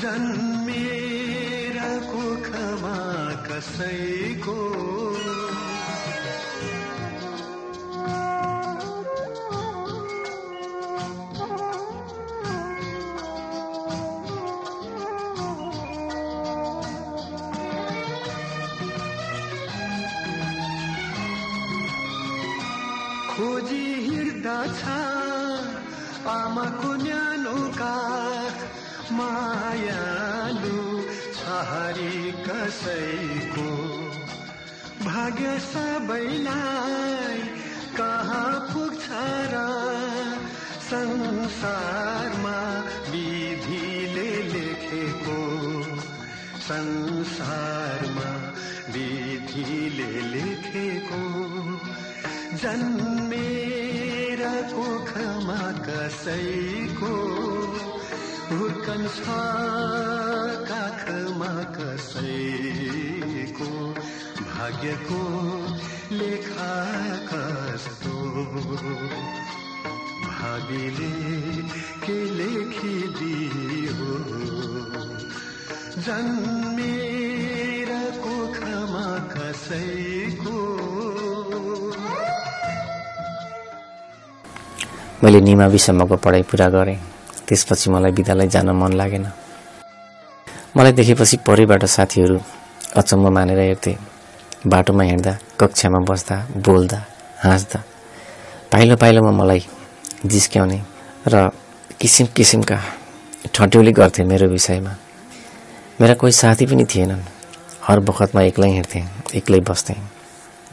जन्मेर 0.05 1.79
कोखमा 2.13 2.97
कसैको 3.49 4.57
कसैको 32.47 33.69
भाग्य 35.05 35.57
सबैलाई 35.65 37.37
कहाँ 37.97 38.51
पुग्छ 38.71 39.07
र 39.53 39.63
संसारमा 40.89 42.57
विधिले 43.11 44.29
लेखेको 44.53 45.39
संसारमा 46.67 48.29
विधिले 48.95 50.11
लेखेको 50.33 51.21
जन्मेर 52.63 54.41
कोखमा 54.73 55.61
कसैको 55.87 57.13
हुर्कन्छ 58.51 59.25
कसैको 61.75 63.69
भाग्यको 64.47 65.21
लेखा 66.11 66.73
कस्तो 67.29 68.15
भावीले 70.27 71.13
के 72.05 72.17
लेखिदियो? 72.37 74.09
जन्मेर 76.05 77.89
कोखमा 78.23 79.07
कसैको 79.33 80.57
मैले 85.23 85.39
निमाविसम्मको 85.41 86.15
पढाइ 86.15 86.43
पुरा 86.43 86.67
गरेँ। 86.69 86.99
त्यसपछि 87.47 87.87
मलाई 87.89 88.11
विद्यालय 88.11 88.47
जान 88.47 88.69
मन 88.69 88.93
लागेन। 88.93 89.25
मलाई 90.77 90.91
देखेपछि 90.91 91.37
परैबाट 91.37 91.83
साथीहरू 91.85 92.37
अचम्म 92.97 93.29
मानेर 93.33 93.59
हेर्थे। 93.59 93.95
बाटोमा 94.67 95.03
हिँड्दा 95.03 95.31
कक्षामा 95.59 95.99
बस्दा 96.05 96.35
बोल्दा 96.65 96.97
हाँस्दा। 97.43 97.79
पाइलो 98.71 98.95
पाइलोमा 98.95 99.31
मलाई 99.31 99.63
जिस्क्याउने 100.25 100.79
र 101.33 101.49
किसिम 102.01 102.27
किसिमका 102.37 102.77
ठट्यौली 103.53 103.91
गर्थे 103.91 104.23
मेरो 104.23 104.47
विषयमा। 104.49 104.93
मेरा 106.01 106.13
कोही 106.13 106.31
साथी 106.31 106.65
पनि 106.65 106.85
थिएनन्। 106.85 107.23
हर 107.87 107.99
बखतमा 107.99 108.41
एक्लै 108.41 108.69
हिँड्थेँ 108.69 109.05
एक्लै 109.33 109.59
बस्थेँ। 109.59 109.97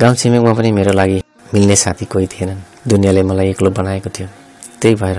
गाउँ 0.01 0.15
छिमेकमा 0.15 0.53
पनि 0.53 0.73
मेरो 0.73 0.93
लागि 0.93 1.19
मिल्ने 1.55 1.77
साथी 1.77 2.05
कोही 2.13 2.27
थिएनन्। 2.27 2.61
दुनियाँले 2.89 3.23
मलाई 3.23 3.49
एक्लो 3.57 3.71
बनाएको 3.71 4.11
थियो। 4.11 4.29
त्यही 4.81 4.95
भएर 5.01 5.19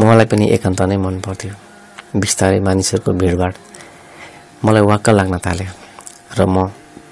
मलाई 0.00 0.26
पनि 0.26 0.50
एकान्त 0.58 0.82
नै 0.82 0.96
मन 0.96 1.20
पर्थ्यो। 1.22 1.54
बिस्तारै 2.18 2.60
मानिसहरूको 2.60 3.12
भिडभाड 3.12 3.54
मलाई 4.64 4.82
वाक्क 4.90 5.08
लाग्न 5.18 5.38
थाल्यो 5.38 5.70
र 6.38 6.40
म 6.46 6.56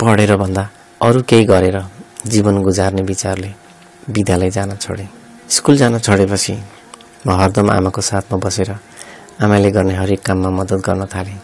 पढेर 0.00 0.32
भन्दा 0.36 0.62
अरू 1.00 1.22
केही 1.30 1.44
गरेर 1.46 1.78
जीवन 2.26 2.56
गुजार्ने 2.62 3.02
विचारले 3.02 3.50
विद्यालय 4.14 4.50
जान 4.50 4.70
छोडेँ। 4.76 5.08
स्कुल 5.54 5.76
जान 5.76 5.98
छोडेपछि 5.98 6.54
म 7.26 7.28
हरदम 7.40 7.70
आमाको 7.70 8.00
साथमा 8.00 8.36
बसेर 8.44 8.70
आमाले 9.42 9.70
गर्ने 9.70 9.94
हरेक 9.94 10.20
काममा 10.26 10.50
मद्दत 10.58 10.80
गर्न 10.86 11.04
थालेँ। 11.06 11.38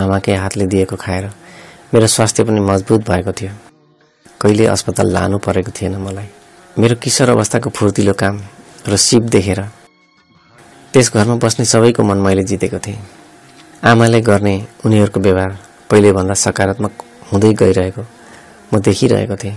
आमाकै 0.00 0.34
हातले 0.42 0.66
दिएको 0.72 0.96
खाएर 0.96 1.24
मेरो 1.92 2.06
स्वास्थ्य 2.06 2.44
पनि 2.44 2.60
मजबुत 2.60 3.00
भएको 3.04 3.32
थियो। 3.38 3.52
कहिले 4.40 4.64
अस्पताल 4.66 5.08
लानु 5.12 5.38
परेको 5.44 5.70
थिएन 5.76 5.96
मलाई। 6.00 6.28
मेरो 6.76 6.94
किशोर 7.02 7.28
अवस्थाको 7.36 7.70
फुर्तिलो 7.70 8.12
काम 8.16 8.40
र 8.88 8.96
सिप 8.96 9.22
देखेर 9.34 9.60
त्यस 10.94 11.12
घरमा 11.14 11.36
बस्ने 11.36 11.64
सबैको 11.64 12.02
मन 12.02 12.18
मैले 12.24 12.42
जितेको 12.48 12.78
थिएँ। 12.80 13.23
आमाले 13.84 14.20
गर्ने 14.20 14.54
उनीहरूको 14.86 15.20
व्यवहार 15.20 15.50
पहिलेभन्दा 15.90 16.34
सकारात्मक 16.34 16.92
हुँदै 17.32 17.52
गइरहेको 17.52 18.02
म 18.72 18.80
देखिरहेको 18.80 19.36
थिएँ। 19.36 19.56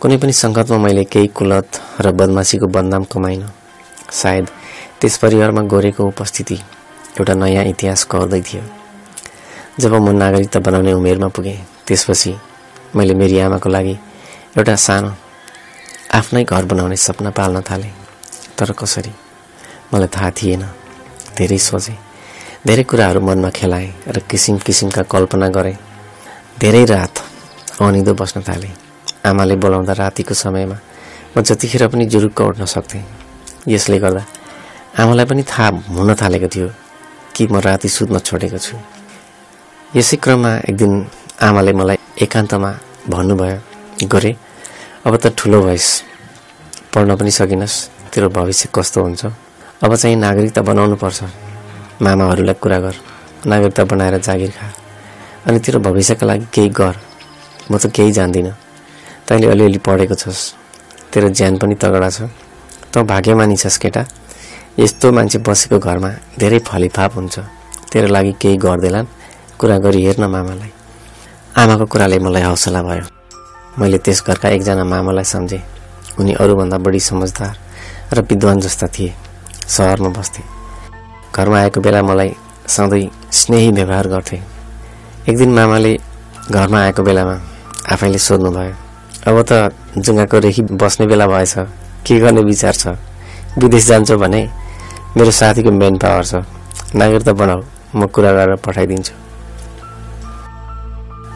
कुनै 0.00 0.16
पनि 0.22 0.32
सङ्कटमा 0.32 0.78
मैले 0.78 1.04
केही 1.10 1.28
कुलत 1.34 1.68
र 2.06 2.12
बदमासीको 2.14 2.66
बदनाम 2.70 3.04
कमाइनँ। 3.10 3.50
सायद 4.12 4.46
त्यस 5.00 5.16
परिवारमा 5.18 5.62
गोरेको 5.66 6.06
उपस्थिति 6.06 6.54
एउटा 7.18 7.34
नयाँ 7.34 7.64
इतिहास 7.74 8.04
कहँदै 8.06 8.40
थियो। 8.46 8.62
जब 9.82 9.92
म 9.98 10.14
नागरिकता 10.14 10.60
बनाउने 10.62 10.92
उमेरमा 10.94 11.28
पुगेँ 11.34 11.58
त्यसपछि 11.82 12.32
मैले 12.94 13.14
मेरी 13.18 13.38
आमाको 13.42 13.68
लागि 13.68 13.98
एउटा 14.54 14.74
सानो 14.86 15.10
आफ्नै 16.14 16.44
घर 16.44 16.64
बनाउने 16.70 16.96
सपना 16.96 17.30
पाल्न 17.34 17.60
थालेँ। 17.66 17.94
तर 18.54 18.70
कसरी? 18.72 19.12
मलाई 19.90 20.08
थाहा 20.14 20.30
थिएन। 20.30 20.62
धेरै 21.34 21.58
सोचेँ। 21.58 22.05
धेरै 22.66 22.82
कुराहरू 22.82 23.20
मनमा 23.22 23.50
खेलाएँ 23.54 24.10
र 24.10 24.18
किसिम 24.26 24.58
किसिमका 24.58 25.02
कल्पना 25.06 25.48
गरेँ। 25.54 25.78
धेरै 26.58 26.82
रात 26.90 27.14
अनिदो 27.78 28.12
बस्न 28.18 28.42
थालेँ। 28.42 28.74
आमाले 29.22 29.54
बोलाउँदा 29.62 29.92
रातिको 30.02 30.34
समयमा 30.34 30.78
म 31.30 31.46
जतिखेर 31.46 31.86
पनि 31.86 32.04
जुरुक्क 32.10 32.40
उठ्न 32.40 32.64
सक्थेँ। 32.66 33.06
यसले 33.70 33.98
गर्दा 34.02 34.22
आमालाई 34.98 35.26
पनि 35.30 35.42
थाहा 35.46 35.68
हुन 35.94 36.10
थालेको 36.18 36.48
थियो 36.50 36.68
कि 37.34 37.46
म 37.46 37.62
राति 37.62 37.88
सुत्न 37.88 38.18
छोडेको 38.26 38.58
छु। 38.58 38.74
यसै 39.94 40.16
क्रममा 40.18 40.66
एक 40.66 40.74
दिन 40.74 40.92
आमाले 41.38 41.72
मलाई 41.78 41.98
एकान्तमा 42.18 42.70
भन्नुभयो 43.06 44.08
गरे 44.10 44.32
अब 45.06 45.14
त 45.22 45.30
ठुलो 45.38 45.62
भइस् 45.62 45.90
पढ्न 46.90 47.14
पनि 47.14 47.30
सकिनस् 47.30 48.10
तेरो 48.10 48.28
भविष्य 48.34 48.74
कस्तो 48.74 48.98
हुन्छ? 49.06 49.22
अब 49.86 49.90
चाहिँ 49.94 50.16
नागरिकता 50.18 50.60
बनाउनु 50.66 50.96
पर्छ 50.98 51.45
मामाहरूलाई 52.02 52.54
कुरा 52.60 52.78
गर 52.80 52.94
नागरिकता 53.46 53.84
बनाएर 53.84 54.18
जागिर 54.20 54.50
खा। 54.50 54.66
अनि 55.46 55.58
तेरो 55.58 55.78
भविष्यका 55.80 56.26
लागि 56.26 56.46
केही 56.54 56.68
गर 56.68 56.94
म 57.70 57.78
त 57.78 57.86
केही 57.90 58.12
जान्दिनँ। 58.12 58.54
तैँले 59.26 59.46
अलिअलि 59.46 59.78
पढेको 59.78 60.14
छस् 60.14 60.42
तेरो 61.12 61.28
ज्यान 61.30 61.58
पनि 61.58 61.74
तगडा 61.74 62.10
छ। 62.10 62.28
तँ 62.92 63.02
भाग्यमानी 63.02 63.56
छस् 63.56 63.78
केटा 63.78 64.02
यस्तो 64.78 65.12
मान्छे 65.12 65.38
बसेको 65.40 65.78
घरमा 65.78 66.10
धेरै 66.38 66.58
फलिफाप 66.68 67.12
हुन्छ। 67.16 67.38
तेरो 67.92 68.08
लागि 68.12 68.32
केही 68.40 68.56
गर्दैलान् 68.56 69.06
कुरा 69.58 69.76
गरी 69.78 70.00
हेर्न 70.04 70.24
मामालाई। 70.28 70.72
आमाको 71.56 71.84
कुराले 71.86 72.18
मलाई 72.18 72.42
हौसला 72.42 72.82
भयो। 72.82 73.04
मैले 73.78 73.98
त्यस 74.04 74.22
घरका 74.26 74.48
एकजना 74.48 74.84
मामालाई 74.84 75.24
सम्झेँ। 75.24 75.62
उनी 76.20 76.32
अरूभन्दा 76.32 76.76
बढी 76.78 77.00
समझदार 77.00 77.54
र 78.12 78.20
विद्वान 78.20 78.60
जस्ता 78.60 78.86
थिए। 78.86 79.12
सहरमा 79.68 80.08
बस्थे। 80.12 80.55
घरमा 81.36 81.58
आएको 81.60 81.80
बेला 81.80 82.00
मलाई 82.02 82.32
सधैँ 82.66 83.08
स्नेही 83.30 83.70
व्यवहार 83.76 84.06
गर्थे। 84.08 84.40
एक 85.28 85.36
दिन 85.38 85.50
मामाले 85.54 85.92
घरमा 86.50 86.78
आएको 86.80 87.02
बेलामा 87.02 87.36
आफैले 87.92 88.18
सोध्नुभयो 88.18 88.74
अब 89.28 89.36
त 89.48 89.52
जुङ्गाको 89.98 90.38
रेखी 90.38 90.62
बस्ने 90.80 91.06
बेला 91.06 91.26
भएछ 91.26 91.54
के 92.06 92.18
गर्ने 92.20 92.40
विचार 92.40 92.74
छ? 92.74 92.86
विदेश 93.58 93.86
जान्छु 93.86 94.16
भने 94.16 94.40
मेरो 95.16 95.30
साथीको 95.30 95.70
मेन 95.70 95.96
पावर 95.98 96.24
छ। 96.24 96.34
नागरिकता 96.96 97.32
बनाऊ 97.32 97.60
म 97.96 98.06
कुरा 98.08 98.32
गरेर 98.32 98.56
पठाइदिन्छु। 98.64 99.14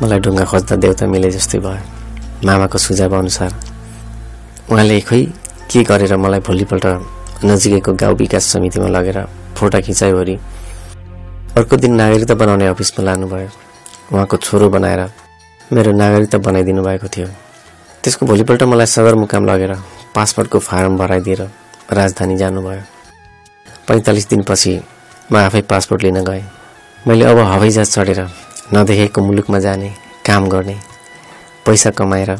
मलाई 0.01 0.19
ढुङ्गा 0.25 0.45
खोज्दा 0.51 0.75
देउता 0.81 1.05
मिले 1.13 1.31
जस्तै 1.31 1.59
भयो 1.61 1.83
मामाको 2.47 2.79
सुझाव 2.79 3.13
अनुसार। 3.19 3.51
उहाँले 4.71 5.01
खै 5.09 5.23
के 5.69 5.83
गरेर 5.85 6.17
मलाई 6.17 6.41
भोलिपल्ट 6.49 6.87
नजिकैको 7.45 7.93
गाउँ 8.01 8.17
विकास 8.17 8.45
समितिमा 8.53 8.89
लगेर 8.97 9.19
फोटा 9.61 9.81
खिचाइवरी। 9.81 10.37
अर्को 11.57 11.77
दिन 11.77 11.95
नागरिकता 11.95 12.35
बनाउने 12.35 12.67
अफिसमा 12.67 13.05
लानुभयो। 13.05 13.49
उहाँको 14.13 14.37
छोरो 14.37 14.69
बनाएर 14.71 15.01
मेरो 15.73 15.93
नागरिकता 15.93 16.39
बनाइदिनु 16.39 16.83
भएको 16.83 17.09
थियो। 17.13 17.29
त्यसको 18.03 18.27
भोलिपल्ट 18.27 18.63
मलाई 18.63 18.87
सदरमुकाम 18.87 19.45
लगेर 19.45 19.73
पासपोर्टको 20.15 20.59
फारम 20.59 20.97
भराइदिएर 20.97 21.43
राजधानी 21.93 22.37
जानुभयो। 22.37 22.83
पैँतालिस 23.89 24.29
दिनपछि 24.29 24.73
म 25.33 25.37
आफै 25.37 25.61
पासपोर्ट 25.69 26.03
लिन 26.03 26.25
गएँ। 26.25 26.45
मैले 27.07 27.25
अब 27.25 27.39
हवाईजहाज 27.39 27.91
चढेर 27.95 28.21
नदेखेको 28.75 29.21
मुलुकमा 29.21 29.59
जाने 29.59 29.89
काम 30.27 30.49
गर्ने 30.49 30.77
पैसा 31.67 31.91
कमाएर 31.91 32.31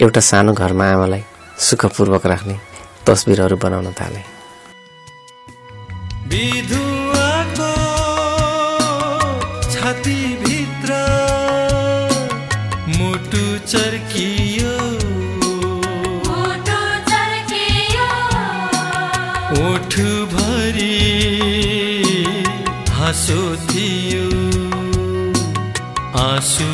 एउटा 0.00 0.20
सानो 0.20 0.52
घरमा 0.52 0.84
आमालाई 0.92 1.22
सुखपूर्वक 1.60 2.26
राख्ने 2.26 2.56
तस्बिरहरू 3.06 3.56
बनाउन 3.56 3.92
थालेँ। 3.92 4.31
बिधुवाको 6.32 7.72
छातीभित्र 9.72 10.92
मुटु 12.98 13.42
चर्कियो 13.72 14.76
मोटो 16.28 16.80
चर्कियो 17.10 18.08
ओठभरि 19.64 20.96
हाँसो 22.98 23.40
थियो 23.68 24.24
आँसु 26.24 26.70